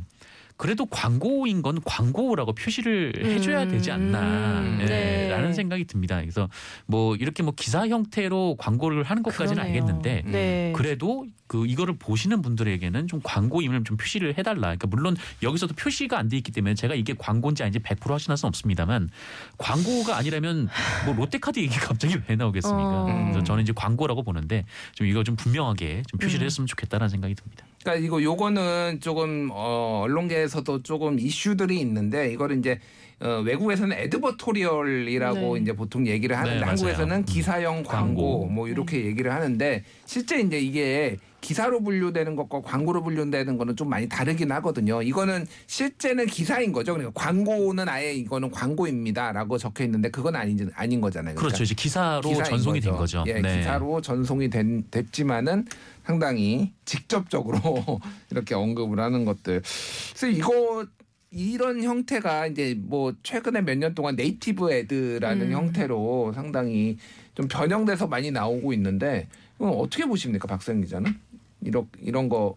그래도 0.56 0.86
광고인 0.86 1.60
건 1.62 1.80
광고라고 1.84 2.52
표시를 2.52 3.14
해줘야 3.24 3.66
되지 3.66 3.90
않나 3.90 4.60
음, 4.60 4.78
예, 4.82 4.86
네. 4.86 5.28
라는 5.28 5.52
생각이 5.52 5.86
듭니다. 5.86 6.20
그래서 6.20 6.48
뭐 6.86 7.16
이렇게 7.16 7.42
뭐 7.42 7.52
기사 7.56 7.88
형태로 7.88 8.56
광고를 8.58 9.02
하는 9.02 9.24
것까지는 9.24 9.60
그러네요. 9.60 9.82
알겠는데 9.82 10.22
네. 10.26 10.72
그래도 10.76 11.26
그 11.52 11.66
이거를 11.66 11.96
보시는 11.98 12.40
분들에게는 12.40 13.08
좀 13.08 13.20
광고임을 13.22 13.84
좀 13.84 13.98
표시를 13.98 14.38
해달라. 14.38 14.60
그러니까 14.68 14.86
물론 14.86 15.14
여기서도 15.42 15.74
표시가 15.74 16.18
안 16.18 16.30
돼 16.30 16.38
있기 16.38 16.50
때문에 16.50 16.74
제가 16.74 16.94
이게 16.94 17.14
광고인지 17.18 17.62
아닌지 17.62 17.78
100% 17.80 18.08
확신할 18.08 18.38
수는 18.38 18.48
없습니다만 18.48 19.10
광고가 19.58 20.16
아니라면 20.16 20.70
뭐 21.04 21.14
롯데카드 21.14 21.58
얘기 21.58 21.76
가 21.78 21.88
갑자기 21.92 22.16
왜 22.26 22.36
나오겠습니까? 22.36 22.80
어. 22.80 23.24
그래서 23.24 23.42
저는 23.42 23.64
이제 23.64 23.74
광고라고 23.76 24.22
보는데 24.22 24.64
좀 24.94 25.06
이거 25.06 25.22
좀 25.22 25.36
분명하게 25.36 26.04
좀 26.08 26.18
표시를 26.18 26.44
음. 26.44 26.46
했으면 26.46 26.66
좋겠다라는 26.68 27.10
생각이 27.10 27.34
듭니다. 27.34 27.66
그러니까 27.82 28.06
이거 28.06 28.22
요거는 28.22 29.00
조금 29.02 29.50
어, 29.52 30.04
언론계에서도 30.04 30.82
조금 30.84 31.18
이슈들이 31.18 31.78
있는데 31.80 32.32
이거를 32.32 32.56
이제 32.60 32.80
어, 33.20 33.42
외국에서는 33.44 33.94
에드버토리얼이라고 33.98 35.56
네. 35.56 35.60
이제 35.60 35.74
보통 35.74 36.06
얘기를 36.06 36.38
하는데 36.38 36.60
네. 36.60 36.64
한국에서는 36.64 37.16
음. 37.16 37.24
기사형 37.26 37.82
광고, 37.82 38.40
광고. 38.40 38.46
뭐 38.46 38.68
이렇게 38.68 39.04
얘기를 39.04 39.30
하는데 39.34 39.84
실제 40.06 40.40
이제 40.40 40.58
이게 40.58 41.18
기사로 41.42 41.82
분류되는 41.82 42.36
것과 42.36 42.62
광고로 42.62 43.02
분류되는 43.02 43.58
거는 43.58 43.76
좀 43.76 43.90
많이 43.90 44.08
다르긴 44.08 44.50
하거든요. 44.52 45.02
이거는 45.02 45.44
실제는 45.66 46.24
기사인 46.26 46.72
거죠. 46.72 46.94
그러니까 46.94 47.12
광고는 47.20 47.88
아예 47.88 48.14
이거는 48.14 48.50
광고입니다라고 48.50 49.58
적혀 49.58 49.84
있는데 49.84 50.08
그건 50.08 50.36
아닌 50.36 50.70
아닌 50.74 51.00
거잖아요. 51.00 51.34
그러니까 51.34 51.48
그렇죠. 51.48 51.64
이제 51.64 51.74
기사로 51.74 52.42
전송이 52.44 52.80
된 52.80 52.96
거죠. 52.96 53.24
예, 53.26 53.34
네. 53.40 53.58
기사로 53.58 54.00
전송이 54.00 54.48
된, 54.48 54.84
됐지만은 54.90 55.66
상당히 56.04 56.72
직접적으로 56.84 57.60
이렇게 58.30 58.54
언급을 58.54 59.00
하는 59.00 59.24
것들. 59.24 59.62
그래서 60.10 60.26
이거 60.28 60.86
이런 61.32 61.82
형태가 61.82 62.46
이제 62.46 62.78
뭐 62.78 63.14
최근에 63.22 63.62
몇 63.62 63.74
년 63.78 63.94
동안 63.94 64.14
네이티브 64.14 64.70
애드라는 64.72 65.46
음. 65.48 65.52
형태로 65.52 66.32
상당히 66.34 66.98
좀 67.34 67.48
변형돼서 67.48 68.06
많이 68.06 68.30
나오고 68.30 68.72
있는데 68.74 69.26
이건 69.56 69.70
어떻게 69.70 70.04
보십니까, 70.04 70.46
박세영 70.46 70.82
기자는? 70.82 71.14
이런 71.62 71.88
이런 72.00 72.28
거 72.28 72.54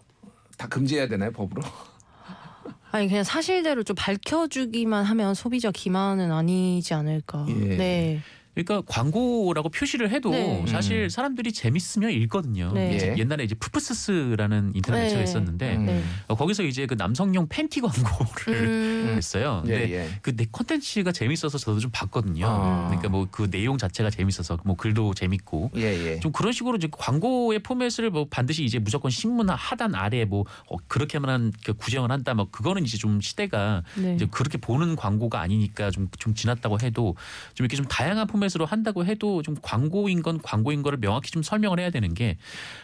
다 0.58 0.68
금지해야 0.68 1.08
되나요, 1.08 1.32
법으로? 1.32 1.62
아니 2.92 3.08
그냥 3.10 3.24
사실대로 3.24 3.84
좀 3.84 3.96
밝혀주기만 3.98 5.04
하면 5.04 5.34
소비자 5.34 5.70
기만은 5.72 6.32
아니지 6.32 6.94
않을까. 6.94 7.46
예. 7.50 7.54
네. 7.78 8.20
그러니까 8.56 8.82
광고라고 8.88 9.70
표시를 9.70 10.10
해도 10.10 10.32
네. 10.32 10.66
사실 10.68 11.04
음. 11.04 11.10
사람들이 11.10 11.52
재밌으면 11.52 12.12
읽거든요. 12.12 12.72
네. 12.74 12.96
이제 12.96 13.14
예. 13.16 13.18
옛날에 13.18 13.44
이제 13.44 13.54
ㅍㅍㅅㅅ라는 13.56 14.72
인터넷 14.74 14.98
네. 14.98 15.04
매체가 15.06 15.24
있었는데 15.24 15.76
음. 15.76 15.86
네. 15.86 16.04
어, 16.28 16.36
거기서 16.36 16.64
이제 16.64 16.86
그 16.86 16.96
남성용 16.96 17.48
팬티 17.50 17.82
광고를 17.82 18.64
음. 18.64 19.14
했어요. 19.18 19.64
예, 19.68 19.72
근데 19.72 19.94
예. 19.94 20.10
그 20.22 20.34
내 20.34 20.46
컨텐츠가 20.52 21.12
재밌어서 21.12 21.58
저도 21.58 21.80
좀 21.80 21.92
봤거든요. 21.92 22.46
아. 22.48 22.88
그러니까 22.88 23.10
뭐 23.10 23.28
그 23.32 23.50
내용 23.50 23.78
자체가 23.78 24.10
재밌어서 24.10 24.58
뭐 24.64 24.76
글도 24.76 25.14
재밌고 25.14 25.72
예, 25.76 25.82
예. 25.82 26.20
좀 26.20 26.32
그런 26.32 26.54
식으로 26.54 26.78
이제 26.78 26.88
광고의 26.92 27.60
포맷을 27.60 28.10
뭐 28.12 28.28
반드시 28.30 28.64
이제 28.64 28.80
무조건 28.80 29.12
신문 29.12 29.50
하단 29.50 29.94
아래 29.96 30.24
뭐 30.26 30.46
어, 30.70 30.78
그렇게만 30.88 31.52
그 31.66 31.74
규정을 31.74 32.12
한다 32.12 32.34
뭐 32.34 32.50
그거는 32.50 32.86
이제 32.86 32.98
좀 32.98 33.20
시대가 33.20 33.84
네. 33.96 34.16
이제 34.16 34.26
그렇게 34.30 34.58
보는 34.58 34.96
광고가 34.96 35.42
아니니까 35.42 35.92
좀 35.92 36.08
좀 36.20 36.34
지났다고 36.34 36.80
해도 36.82 37.16
좀 37.54 37.66
이렇게 37.66 37.76
좀 37.76 37.86
다양한 37.86 38.28
포맷 38.28 38.45
으로 38.56 38.66
한다고 38.66 39.06
해도 39.06 39.42
좀 39.42 39.56
광고인 39.62 40.22
건 40.22 40.40
광고인 40.42 40.84
거를 40.84 41.00
명확히 41.00 41.32
좀 41.32 41.42
설명을 41.42 41.80
해야 41.80 41.90
되는 41.90 42.14
게 42.14 42.38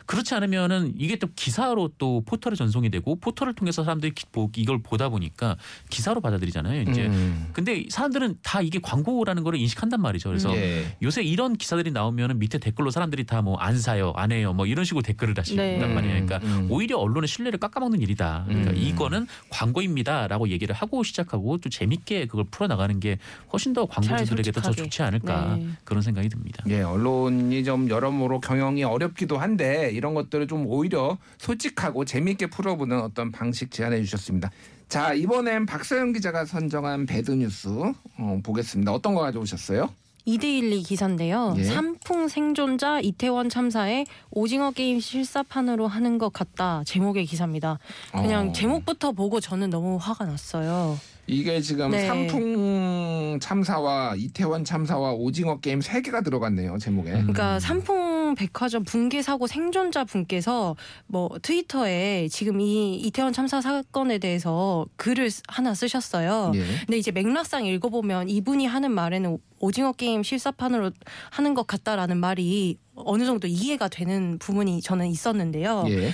그렇지 0.07 0.33
않으면은 0.33 0.93
이게 0.97 1.15
또 1.17 1.27
기사로 1.35 1.91
또 1.97 2.23
포털에 2.25 2.55
전송이 2.55 2.89
되고 2.89 3.15
포털을 3.19 3.53
통해서 3.53 3.83
사람들이 3.83 4.13
이걸 4.55 4.81
보다 4.81 5.09
보니까 5.09 5.55
기사로 5.89 6.19
받아들이잖아요. 6.21 6.89
이제 6.89 7.05
음. 7.05 7.49
근데 7.53 7.85
사람들은 7.89 8.37
다 8.41 8.61
이게 8.61 8.79
광고라는 8.81 9.43
거를 9.43 9.59
인식한단 9.59 10.01
말이죠. 10.01 10.29
그래서 10.29 10.53
예. 10.55 10.97
요새 11.03 11.21
이런 11.21 11.55
기사들이 11.55 11.91
나오면은 11.91 12.39
밑에 12.39 12.57
댓글로 12.57 12.89
사람들이 12.91 13.25
다 13.25 13.41
뭐 13.41 13.51
안 13.61 13.77
사요, 13.77 14.11
안 14.15 14.31
해요, 14.31 14.53
뭐 14.53 14.65
이런 14.65 14.85
식으로 14.85 15.03
댓글을 15.03 15.33
다시단 15.35 15.63
네. 15.65 15.77
말이에요. 15.85 16.25
그러니까 16.25 16.39
음. 16.47 16.67
오히려 16.71 16.97
언론의 16.97 17.27
신뢰를 17.27 17.59
깎아먹는 17.59 18.01
일이다. 18.01 18.45
그러니까 18.47 18.71
음. 18.71 18.75
이거는 18.77 19.27
광고입니다라고 19.49 20.49
얘기를 20.49 20.73
하고 20.75 21.03
시작하고 21.03 21.57
또 21.59 21.69
재밌게 21.69 22.25
그걸 22.27 22.45
풀어나가는 22.49 22.99
게 22.99 23.17
훨씬 23.53 23.73
더 23.73 23.85
광고주들에게 23.85 24.51
더. 24.51 24.71
좋지 24.71 25.01
않을까 25.03 25.50
네. 25.50 25.50
그런 25.83 26.01
생각이 26.01 26.29
듭니다. 26.29 26.63
예, 26.67 26.81
언론이 26.81 27.63
좀 27.63 27.89
여러모로 27.89 28.39
경영이 28.39 28.83
어렵기도 28.83 29.37
한데 29.37 29.91
이런 29.91 30.13
것들을 30.13 30.47
좀 30.47 30.65
오히려 30.67 31.17
솔직하고 31.37 32.05
재미있게 32.05 32.47
풀어보는 32.47 33.01
어떤 33.01 33.31
방식 33.31 33.71
제안해 33.71 34.01
주셨습니다. 34.03 34.51
자, 34.89 35.13
이번엔 35.13 35.65
박서영 35.65 36.11
기자가 36.13 36.45
선정한 36.45 37.05
배드 37.05 37.31
뉴스 37.31 37.69
어, 37.69 38.39
보겠습니다. 38.43 38.91
어떤 38.91 39.13
거 39.15 39.21
가져오셨어요? 39.21 39.89
이데일리 40.25 40.83
기사인데요. 40.83 41.55
예. 41.57 41.63
삼풍 41.63 42.27
생존자 42.27 42.99
이태원 42.99 43.49
참사에 43.49 44.05
오징어 44.29 44.71
게임 44.71 44.99
실사판으로 44.99 45.87
하는 45.87 46.17
것 46.17 46.31
같다. 46.31 46.83
제목의 46.85 47.25
기사입니다. 47.25 47.79
그냥 48.11 48.49
어, 48.49 48.51
제목부터 48.51 49.13
보고 49.13 49.39
저는 49.39 49.69
너무 49.69 49.97
화가 49.99 50.25
났어요. 50.25 50.99
이게 51.27 51.61
지금 51.61 51.91
네. 51.91 52.07
삼풍 52.07 53.39
참사와 53.41 54.15
이태원 54.17 54.65
참사와 54.65 55.13
오징어 55.13 55.59
게임 55.59 55.79
세 55.81 56.01
개가 56.01 56.21
들어갔네요 56.21 56.77
제목에. 56.77 57.11
음. 57.11 57.19
그러니까 57.21 57.59
삼풍 57.59 58.35
백화점 58.35 58.83
붕괴 58.83 59.21
사고 59.21 59.47
생존자 59.47 60.03
분께서 60.03 60.75
뭐 61.07 61.29
트위터에 61.41 62.27
지금 62.29 62.59
이 62.59 62.95
이태원 62.95 63.33
참사 63.33 63.61
사건에 63.61 64.17
대해서 64.17 64.85
글을 64.97 65.29
쓰- 65.31 65.41
하나 65.47 65.73
쓰셨어요. 65.73 66.51
예. 66.55 66.63
근데 66.85 66.97
이제 66.97 67.11
맥락상 67.11 67.65
읽어보면 67.65 68.29
이분이 68.29 68.65
하는 68.65 68.91
말에는 68.91 69.37
오징어 69.59 69.91
게임 69.93 70.23
실사판으로 70.23 70.91
하는 71.29 71.53
것 71.53 71.67
같다라는 71.67 72.17
말이 72.17 72.77
어느 72.95 73.25
정도 73.25 73.47
이해가 73.47 73.87
되는 73.89 74.37
부분이 74.39 74.81
저는 74.81 75.07
있었는데요. 75.07 75.85
예. 75.89 76.11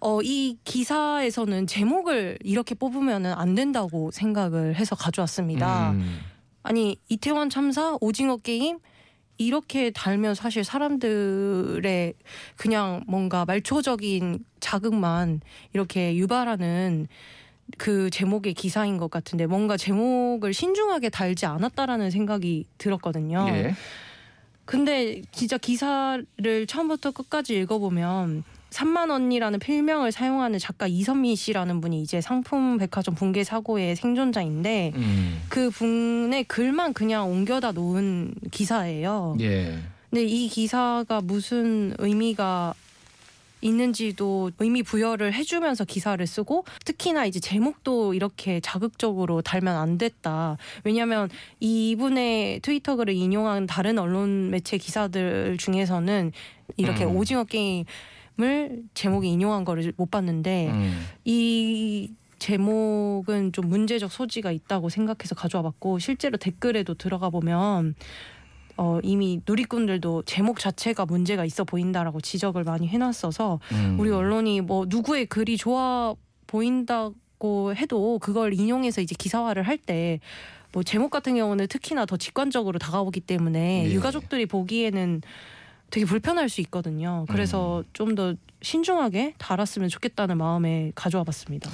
어, 0.00 0.20
이 0.22 0.56
기사에서는 0.64 1.66
제목을 1.66 2.38
이렇게 2.42 2.74
뽑으면 2.74 3.26
안 3.26 3.54
된다고 3.54 4.10
생각을 4.10 4.74
해서 4.76 4.96
가져왔습니다. 4.96 5.92
음. 5.92 6.20
아니 6.62 6.96
이태원 7.08 7.50
참사 7.50 7.96
오징어 8.00 8.36
게임 8.36 8.78
이렇게 9.38 9.90
달면 9.90 10.34
사실 10.34 10.64
사람들의 10.64 12.14
그냥 12.56 13.02
뭔가 13.06 13.44
말초적인 13.46 14.44
자극만 14.60 15.40
이렇게 15.72 16.14
유발하는 16.16 17.08
그 17.78 18.10
제목의 18.10 18.54
기사인 18.54 18.98
것 18.98 19.10
같은데 19.10 19.46
뭔가 19.46 19.76
제목을 19.76 20.52
신중하게 20.52 21.08
달지 21.08 21.46
않았다라는 21.46 22.10
생각이 22.10 22.66
들었거든요. 22.76 23.46
예. 23.48 23.74
근데 24.66 25.22
진짜 25.32 25.56
기사를 25.56 26.66
처음부터 26.66 27.12
끝까지 27.12 27.56
읽어보면 27.58 28.44
3만 28.70 29.10
언니라는 29.10 29.58
필명을 29.58 30.12
사용하는 30.12 30.58
작가 30.58 30.86
이선미 30.86 31.36
씨라는 31.36 31.80
분이 31.80 32.00
이제 32.02 32.20
상품 32.20 32.78
백화점 32.78 33.14
붕괴 33.14 33.44
사고의 33.44 33.96
생존자인데 33.96 34.92
음. 34.94 35.42
그 35.48 35.70
분의 35.70 36.44
글만 36.44 36.94
그냥 36.94 37.28
옮겨다 37.30 37.72
놓은 37.72 38.34
기사예요. 38.50 39.36
예. 39.40 39.78
근데 40.08 40.24
이 40.24 40.48
기사가 40.48 41.20
무슨 41.20 41.94
의미가 41.98 42.74
있는지도 43.62 44.52
의미 44.58 44.82
부여를 44.82 45.34
해주면서 45.34 45.84
기사를 45.84 46.24
쓰고 46.26 46.64
특히나 46.84 47.26
이제 47.26 47.40
제목도 47.40 48.14
이렇게 48.14 48.60
자극적으로 48.60 49.42
달면 49.42 49.76
안 49.76 49.98
됐다. 49.98 50.56
왜냐하면 50.84 51.28
이분의 51.60 52.60
트위터 52.60 52.96
글을 52.96 53.14
인용한 53.14 53.66
다른 53.66 53.98
언론 53.98 54.50
매체 54.50 54.78
기사들 54.78 55.58
중에서는 55.58 56.32
이렇게 56.76 57.04
음. 57.04 57.16
오징어 57.16 57.44
게임 57.44 57.84
을 58.42 58.82
제목에 58.94 59.28
인용한 59.28 59.64
거를 59.64 59.92
못 59.96 60.10
봤는데 60.10 60.70
음. 60.70 61.06
이 61.24 62.10
제목은 62.38 63.52
좀 63.52 63.68
문제적 63.68 64.10
소지가 64.10 64.50
있다고 64.50 64.88
생각해서 64.88 65.34
가져와 65.34 65.62
봤고 65.62 65.98
실제로 65.98 66.38
댓글에도 66.38 66.94
들어가 66.94 67.28
보면 67.28 67.94
어, 68.76 68.98
이미 69.02 69.42
누리꾼들도 69.46 70.22
제목 70.22 70.58
자체가 70.58 71.04
문제가 71.04 71.44
있어 71.44 71.64
보인다라고 71.64 72.22
지적을 72.22 72.64
많이 72.64 72.88
해놨어서 72.88 73.60
음. 73.72 73.96
우리 74.00 74.10
언론이 74.10 74.62
뭐 74.62 74.86
누구의 74.88 75.26
글이 75.26 75.58
좋아 75.58 76.14
보인다고 76.46 77.74
해도 77.74 78.18
그걸 78.20 78.54
인용해서 78.54 79.02
이제 79.02 79.14
기사화를 79.18 79.64
할때 79.64 80.20
뭐 80.72 80.82
제목 80.82 81.10
같은 81.10 81.34
경우는 81.34 81.66
특히나 81.66 82.06
더 82.06 82.16
직관적으로 82.16 82.78
다가오기 82.78 83.20
때문에 83.20 83.86
예. 83.86 83.92
유가족들이 83.92 84.46
보기에는 84.46 85.20
되게 85.90 86.06
불편할 86.06 86.48
수 86.48 86.60
있거든요. 86.62 87.26
그래서 87.28 87.82
좀 87.92 88.13
더 88.13 88.34
신중하게 88.62 89.34
달았으면 89.38 89.88
좋겠다는 89.88 90.38
마음에 90.38 90.92
가져와 90.94 91.24
봤습니다. 91.24 91.70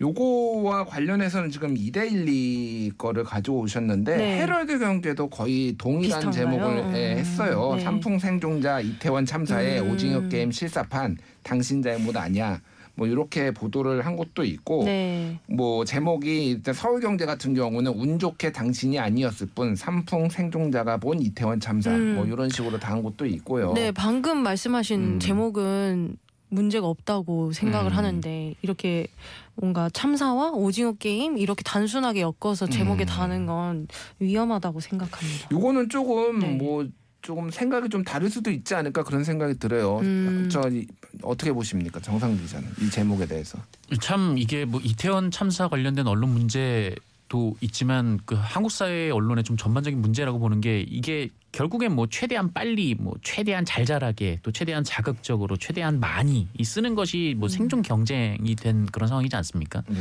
요거와 0.00 0.84
관련해서는 0.84 1.50
지금 1.50 1.74
이데일리 1.74 2.96
거를 2.96 3.24
가져오셨는데 3.24 4.16
네. 4.16 4.42
헤럴드 4.42 4.78
경제도 4.78 5.28
거의 5.28 5.74
동일한 5.76 6.30
비슷한가요? 6.30 6.32
제목을 6.32 6.96
예, 6.96 7.12
음, 7.14 7.18
했어요. 7.18 7.74
네. 7.74 7.82
삼풍 7.82 8.18
생존자 8.20 8.80
이태원 8.80 9.26
참사에 9.26 9.80
음. 9.80 9.90
오징어 9.90 10.28
게임 10.28 10.52
실사판 10.52 11.16
당신 11.42 11.82
잘못 11.82 12.16
아니야. 12.16 12.60
뭐 12.98 13.06
이렇게 13.06 13.52
보도를 13.52 14.04
한 14.04 14.16
것도 14.16 14.44
있고 14.44 14.82
네. 14.84 15.38
뭐 15.46 15.84
제목이 15.84 16.50
일단 16.50 16.74
서울경제 16.74 17.26
같은 17.26 17.54
경우는 17.54 17.92
운 17.92 18.18
좋게 18.18 18.50
당신이 18.50 18.98
아니었을 18.98 19.46
뿐 19.54 19.76
삼풍 19.76 20.28
생존자가 20.28 20.96
본 20.96 21.20
이태원 21.20 21.60
참사 21.60 21.92
음. 21.92 22.16
뭐 22.16 22.26
이런 22.26 22.48
식으로 22.50 22.80
단 22.80 23.04
것도 23.04 23.24
있고요. 23.26 23.72
네, 23.74 23.92
방금 23.92 24.38
말씀하신 24.42 25.00
음. 25.00 25.20
제목은 25.20 26.16
문제가 26.48 26.88
없다고 26.88 27.52
생각을 27.52 27.92
음. 27.92 27.96
하는데 27.96 28.54
이렇게 28.62 29.06
뭔가 29.54 29.88
참사와 29.90 30.50
오징어 30.52 30.92
게임 30.94 31.38
이렇게 31.38 31.62
단순하게 31.62 32.22
엮어서 32.22 32.66
제목에 32.66 33.04
음. 33.04 33.06
다는 33.06 33.46
건 33.46 33.86
위험하다고 34.18 34.80
생각합니다. 34.80 35.48
요거는 35.52 35.88
조금 35.88 36.38
네. 36.40 36.48
뭐 36.56 36.86
조금 37.22 37.50
생각이 37.50 37.88
좀 37.88 38.04
다를 38.04 38.30
수도 38.30 38.50
있지 38.50 38.74
않을까 38.74 39.02
그런 39.02 39.24
생각이 39.24 39.58
들어요. 39.58 39.98
음. 39.98 40.48
저 40.50 40.62
이- 40.70 40.86
어떻게 41.22 41.52
보십니까, 41.52 42.00
정상 42.00 42.36
기자는 42.36 42.68
이 42.80 42.90
제목에 42.90 43.26
대해서? 43.26 43.58
참 44.00 44.36
이게 44.38 44.64
뭐 44.64 44.80
이태원 44.82 45.30
참사 45.30 45.68
관련된 45.68 46.06
언론 46.06 46.30
문제 46.30 46.94
도 47.28 47.54
있지만 47.60 48.18
그 48.24 48.34
한국 48.34 48.72
사회 48.72 49.10
언론의 49.10 49.44
좀 49.44 49.56
전반적인 49.56 50.00
문제라고 50.00 50.38
보는 50.38 50.62
게 50.62 50.80
이게 50.80 51.28
결국엔 51.52 51.94
뭐 51.94 52.06
최대한 52.08 52.52
빨리 52.52 52.94
뭐 52.94 53.14
최대한 53.22 53.64
잘 53.64 53.84
자라게 53.84 54.40
또 54.42 54.50
최대한 54.50 54.82
자극적으로 54.82 55.56
최대한 55.56 56.00
많이 56.00 56.48
이 56.58 56.64
쓰는 56.64 56.94
것이 56.94 57.34
뭐 57.36 57.48
생존 57.48 57.82
경쟁이 57.82 58.54
된 58.56 58.86
그런 58.86 59.08
상황이지 59.08 59.36
않습니까? 59.36 59.82
네. 59.88 60.00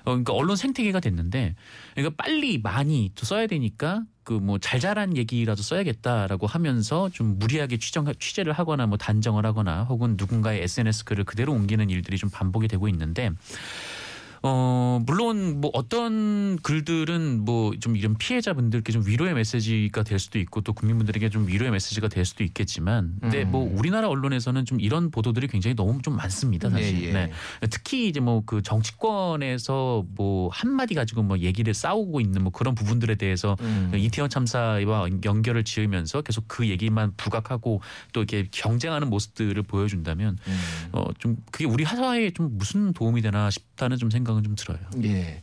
어, 0.00 0.04
그러니까 0.04 0.32
언론 0.32 0.56
생태계가 0.56 1.00
됐는데 1.00 1.56
그러니까 1.94 2.22
빨리 2.22 2.58
많이 2.58 3.10
또 3.14 3.24
써야 3.26 3.46
되니까 3.46 4.02
그 4.22 4.34
뭐 4.34 4.58
잘 4.58 4.78
자란 4.78 5.16
얘기라도 5.16 5.62
써야겠다라고 5.62 6.46
하면서 6.46 7.08
좀 7.10 7.38
무리하게 7.38 7.78
취정 7.78 8.12
취재를 8.18 8.52
하거나 8.52 8.86
뭐 8.86 8.98
단정을 8.98 9.46
하거나 9.46 9.84
혹은 9.84 10.14
누군가의 10.18 10.62
SNS 10.62 11.04
글을 11.06 11.24
그대로 11.24 11.52
옮기는 11.54 11.88
일들이 11.90 12.18
좀 12.18 12.28
반복이 12.30 12.68
되고 12.68 12.88
있는데 12.88 13.30
어 14.42 15.00
물론 15.06 15.60
뭐 15.60 15.70
어떤 15.74 16.58
글들은 16.62 17.44
뭐 17.44 17.68
좀 17.80 17.96
이런 17.96 18.14
피해자분들께 18.16 18.92
좀 18.92 19.06
위로의 19.06 19.34
메시지가 19.34 20.02
될 20.02 20.18
수도 20.18 20.38
있고 20.38 20.60
또 20.62 20.72
국민분들에게 20.72 21.28
좀 21.30 21.46
위로의 21.46 21.70
메시지가 21.70 22.08
될 22.08 22.24
수도 22.24 22.42
있겠지만 22.44 23.14
근데 23.20 23.42
음. 23.42 23.50
뭐 23.50 23.70
우리나라 23.72 24.08
언론에서는 24.08 24.64
좀 24.64 24.80
이런 24.80 25.10
보도들이 25.10 25.46
굉장히 25.48 25.74
너무 25.76 26.00
좀 26.02 26.16
많습니다 26.16 26.70
사실. 26.70 27.02
예, 27.02 27.08
예. 27.08 27.12
네. 27.12 27.30
특히 27.70 28.08
이제 28.08 28.20
뭐 28.20 28.42
그 28.46 28.62
정치권에서 28.62 30.04
뭐 30.14 30.48
한마디 30.52 30.94
가지고 30.94 31.22
뭐 31.22 31.38
얘기를 31.38 31.74
싸우고 31.74 32.20
있는 32.20 32.42
뭐 32.42 32.52
그런 32.52 32.74
부분들에 32.74 33.16
대해서 33.16 33.56
음. 33.60 33.92
이태원 33.94 34.30
참사와 34.30 35.08
연결을 35.24 35.64
지으면서 35.64 36.22
계속 36.22 36.44
그 36.48 36.68
얘기만 36.68 37.12
부각하고 37.16 37.80
또 38.12 38.20
이렇게 38.20 38.48
경쟁하는 38.50 39.10
모습들을 39.10 39.60
보여준다면 39.64 40.38
음. 40.46 40.58
어좀 40.92 41.36
그게 41.50 41.64
우리 41.64 41.84
사회에 41.84 42.30
좀 42.30 42.56
무슨 42.56 42.92
도움이 42.92 43.22
되나 43.22 43.50
싶다는 43.50 43.96
좀 43.98 44.10
생각 44.10 44.27
은 44.36 44.42
좀 44.44 44.54
들어요. 44.56 44.78
예. 45.04 45.42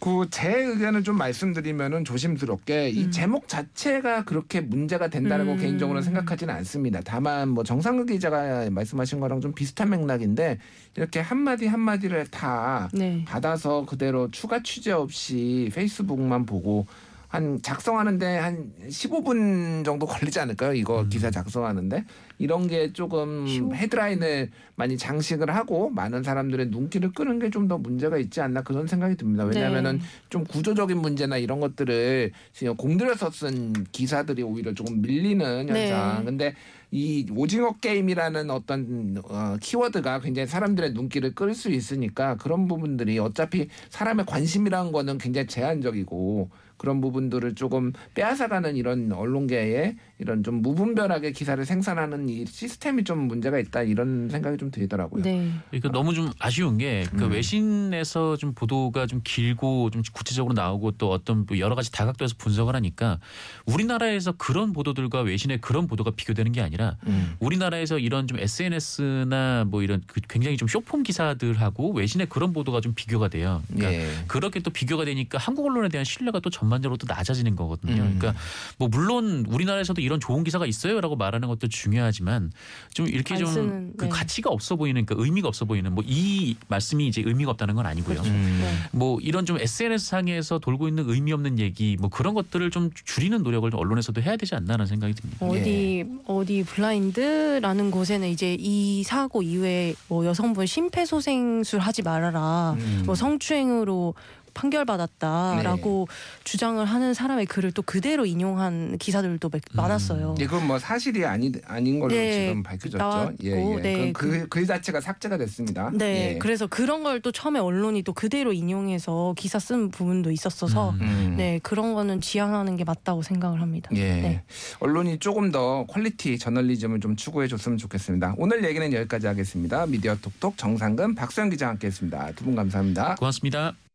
그제 0.00 0.52
의견을 0.62 1.02
좀 1.02 1.18
말씀드리면은 1.18 2.04
조심스럽게 2.04 2.90
이 2.90 3.04
음. 3.06 3.10
제목 3.10 3.48
자체가 3.48 4.24
그렇게 4.24 4.60
문제가 4.60 5.08
된다라고 5.08 5.52
음. 5.52 5.58
개인적으로는 5.58 6.02
생각하지는 6.02 6.54
않습니다. 6.54 7.00
다만 7.04 7.48
뭐 7.48 7.64
정상극 7.64 8.06
기자가 8.06 8.70
말씀하신 8.70 9.18
거랑 9.18 9.40
좀 9.40 9.52
비슷한 9.54 9.90
맥락인데 9.90 10.58
이렇게 10.96 11.18
한 11.18 11.38
마디 11.38 11.66
한 11.66 11.80
마디를 11.80 12.28
다 12.28 12.88
네. 12.92 13.24
받아서 13.26 13.84
그대로 13.86 14.30
추가 14.30 14.62
취재 14.62 14.92
없이 14.92 15.68
페이스북만 15.74 16.46
보고 16.46 16.86
한 17.28 17.60
작성하는데 17.62 18.38
한 18.38 18.72
15분 18.88 19.84
정도 19.84 20.06
걸리지 20.06 20.40
않을까요? 20.40 20.72
이거 20.72 21.02
음. 21.02 21.08
기사 21.10 21.30
작성하는데 21.30 22.04
이런 22.38 22.66
게 22.68 22.92
조금 22.94 23.44
15분. 23.44 23.74
헤드라인을 23.74 24.50
많이 24.76 24.96
장식을 24.96 25.54
하고 25.54 25.90
많은 25.90 26.22
사람들의 26.22 26.68
눈길을 26.68 27.12
끄는 27.12 27.38
게 27.38 27.50
좀 27.50 27.68
더 27.68 27.76
문제가 27.76 28.16
있지 28.18 28.40
않나 28.40 28.62
그런 28.62 28.86
생각이 28.86 29.16
듭니다. 29.16 29.44
왜냐하면은 29.44 29.98
네. 29.98 30.04
좀 30.30 30.44
구조적인 30.44 30.96
문제나 30.96 31.36
이런 31.36 31.60
것들을 31.60 32.30
지금 32.52 32.76
공들여서 32.76 33.30
쓴 33.30 33.72
기사들이 33.92 34.42
오히려 34.42 34.72
조금 34.72 35.02
밀리는 35.02 35.66
네. 35.66 35.90
현상. 35.90 36.24
근데 36.24 36.54
이 36.90 37.26
오징어 37.36 37.74
게임이라는 37.78 38.50
어떤 38.50 39.20
어, 39.28 39.56
키워드가 39.60 40.20
굉장히 40.20 40.46
사람들의 40.46 40.92
눈길을 40.94 41.34
끌 41.34 41.52
수 41.54 41.68
있으니까 41.70 42.36
그런 42.36 42.66
부분들이 42.68 43.18
어차피 43.18 43.68
사람의 43.90 44.24
관심이라는 44.24 44.92
거는 44.92 45.18
굉장히 45.18 45.46
제한적이고 45.48 46.48
그런 46.78 47.00
부분들을 47.00 47.54
조금 47.54 47.92
빼앗아가는 48.14 48.76
이런 48.76 49.12
언론계의 49.12 49.96
이런 50.20 50.42
좀 50.42 50.62
무분별하게 50.62 51.32
기사를 51.32 51.62
생산하는 51.64 52.28
이 52.28 52.46
시스템이 52.46 53.04
좀 53.04 53.18
문제가 53.18 53.58
있다 53.58 53.82
이런 53.82 54.28
생각이 54.30 54.56
좀 54.56 54.70
들더라고요. 54.70 55.22
네. 55.22 55.50
그러니까 55.70 55.90
너무 55.90 56.14
좀 56.14 56.30
아쉬운 56.38 56.78
게그 56.78 57.24
음. 57.24 57.30
외신에서 57.32 58.36
좀 58.36 58.54
보도가 58.54 59.06
좀 59.06 59.20
길고 59.22 59.90
좀 59.90 60.02
구체적으로 60.12 60.54
나오고 60.54 60.92
또 60.92 61.10
어떤 61.10 61.44
뭐 61.46 61.58
여러 61.58 61.74
가지 61.74 61.92
다각도에서 61.92 62.34
분석을 62.38 62.74
하니까 62.74 63.18
우리나라에서 63.66 64.32
그런 64.32 64.72
보도들과 64.72 65.20
외신의 65.20 65.60
그런 65.60 65.86
보도가 65.86 66.12
비교되는 66.12 66.52
게 66.52 66.60
아니라 66.60 66.96
음. 67.06 67.36
우리나라에서 67.40 67.98
이런 67.98 68.26
좀 68.26 68.38
SNS나 68.38 69.64
뭐 69.68 69.82
이런 69.82 70.02
그 70.06 70.20
굉장히 70.28 70.56
좀 70.56 70.68
쇼폼 70.68 71.02
기사들하고 71.02 71.92
외신의 71.92 72.28
그런 72.28 72.52
보도가 72.52 72.80
좀 72.80 72.92
비교가 72.94 73.28
돼요. 73.28 73.62
그러니까 73.68 73.92
예. 73.92 74.08
그렇게 74.26 74.60
또 74.60 74.70
비교가 74.70 75.04
되니까 75.04 75.38
한국 75.38 75.66
언론에 75.66 75.88
대한 75.88 76.04
신뢰가 76.04 76.40
또 76.40 76.50
전반적으로 76.68 76.98
또 76.98 77.06
낮아지는 77.08 77.56
거거든요. 77.56 78.02
음. 78.02 78.16
그러니까 78.18 78.40
뭐 78.76 78.88
물론 78.88 79.46
우리나라에서도 79.48 80.00
이런 80.00 80.20
좋은 80.20 80.44
기사가 80.44 80.66
있어요라고 80.66 81.16
말하는 81.16 81.48
것도 81.48 81.68
중요하지만 81.68 82.52
좀 82.92 83.08
이렇게 83.08 83.34
안좀 83.34 83.52
쓰는, 83.52 83.92
그 83.96 84.04
네. 84.04 84.10
가치가 84.10 84.50
없어 84.50 84.76
보이는 84.76 85.04
그 85.06 85.14
의미가 85.16 85.48
없어 85.48 85.64
보이는 85.64 85.94
뭐 85.94 86.04
이 86.08 86.56
말씀이 86.68 87.06
이제 87.06 87.22
의미가 87.24 87.50
없다는 87.52 87.74
건 87.74 87.86
아니고요. 87.86 88.20
음. 88.20 88.58
네. 88.60 88.98
뭐 88.98 89.18
이런 89.20 89.44
좀 89.46 89.58
SNS 89.58 90.06
상에서 90.06 90.58
돌고 90.58 90.88
있는 90.88 91.08
의미 91.08 91.32
없는 91.32 91.58
얘기 91.58 91.96
뭐 92.00 92.08
그런 92.08 92.34
것들을 92.34 92.70
좀 92.70 92.90
줄이는 93.04 93.42
노력을 93.42 93.70
좀 93.70 93.78
언론에서도 93.78 94.20
해야 94.22 94.36
되지 94.36 94.54
않나라는 94.54 94.86
생각이 94.86 95.14
듭니다. 95.14 95.46
어디 95.46 96.06
어디 96.26 96.64
블라인드라는 96.64 97.90
곳에는 97.90 98.28
이제 98.28 98.56
이 98.58 99.02
사고 99.04 99.42
이후에 99.42 99.94
뭐 100.08 100.24
여성분 100.24 100.66
심폐소생술 100.66 101.80
하지 101.80 102.02
말아라. 102.02 102.74
음. 102.78 103.02
뭐 103.06 103.14
성추행으로 103.14 104.14
판결받았다라고 104.58 106.08
주장을 106.44 106.84
하는 106.84 107.14
사람의 107.14 107.46
글을 107.46 107.72
또 107.72 107.82
그대로 107.82 108.26
인용한 108.26 108.98
기사들도 108.98 109.48
몇- 109.48 109.62
많았어요. 109.72 110.34
예, 110.40 110.46
그건 110.46 110.66
뭐 110.66 110.78
사실이 110.78 111.24
아니 111.24 111.52
아닌 111.66 112.00
걸로 112.00 112.14
네, 112.14 112.46
지금 112.48 112.62
밝혀졌죠. 112.62 112.98
나왔고, 112.98 113.34
예, 113.44 113.50
예. 113.50 113.80
네, 113.82 114.12
그, 114.12 114.28
그, 114.30 114.48
글 114.48 114.66
자체가 114.66 115.00
삭제가 115.00 115.36
됐습니다. 115.38 115.90
네, 115.94 116.34
예. 116.34 116.38
그래서 116.38 116.66
그런 116.66 117.02
걸 117.02 117.18
또 117.20 117.32
처음에 117.32 117.58
언론이 117.58 118.02
또 118.04 118.12
그대로 118.12 118.52
인용해서 118.52 119.34
기사 119.36 119.58
쓴 119.58 119.90
부분도 119.90 120.30
있었어서 120.30 120.90
음. 120.90 121.00
음. 121.00 121.34
네 121.36 121.58
그런 121.64 121.92
거는 121.94 122.20
지양하는 122.20 122.76
게 122.76 122.84
맞다고 122.84 123.22
생각을 123.22 123.60
합니다. 123.60 123.90
예. 123.94 123.98
네. 124.20 124.42
언론이 124.78 125.18
조금 125.18 125.50
더 125.50 125.84
퀄리티 125.86 126.38
저널리즘을 126.38 127.00
좀 127.00 127.16
추구해 127.16 127.48
줬으면 127.48 127.76
좋겠습니다. 127.76 128.34
오늘 128.38 128.64
얘기는 128.64 128.92
여기까지 128.92 129.26
하겠습니다. 129.26 129.84
미디어 129.86 130.14
톡톡 130.16 130.56
정상근 130.56 131.16
박수영 131.16 131.50
기자 131.50 131.66
함께했습니다. 131.68 132.32
두 132.36 132.44
분 132.44 132.54
감사합니다. 132.54 133.16
고맙습니다. 133.16 133.87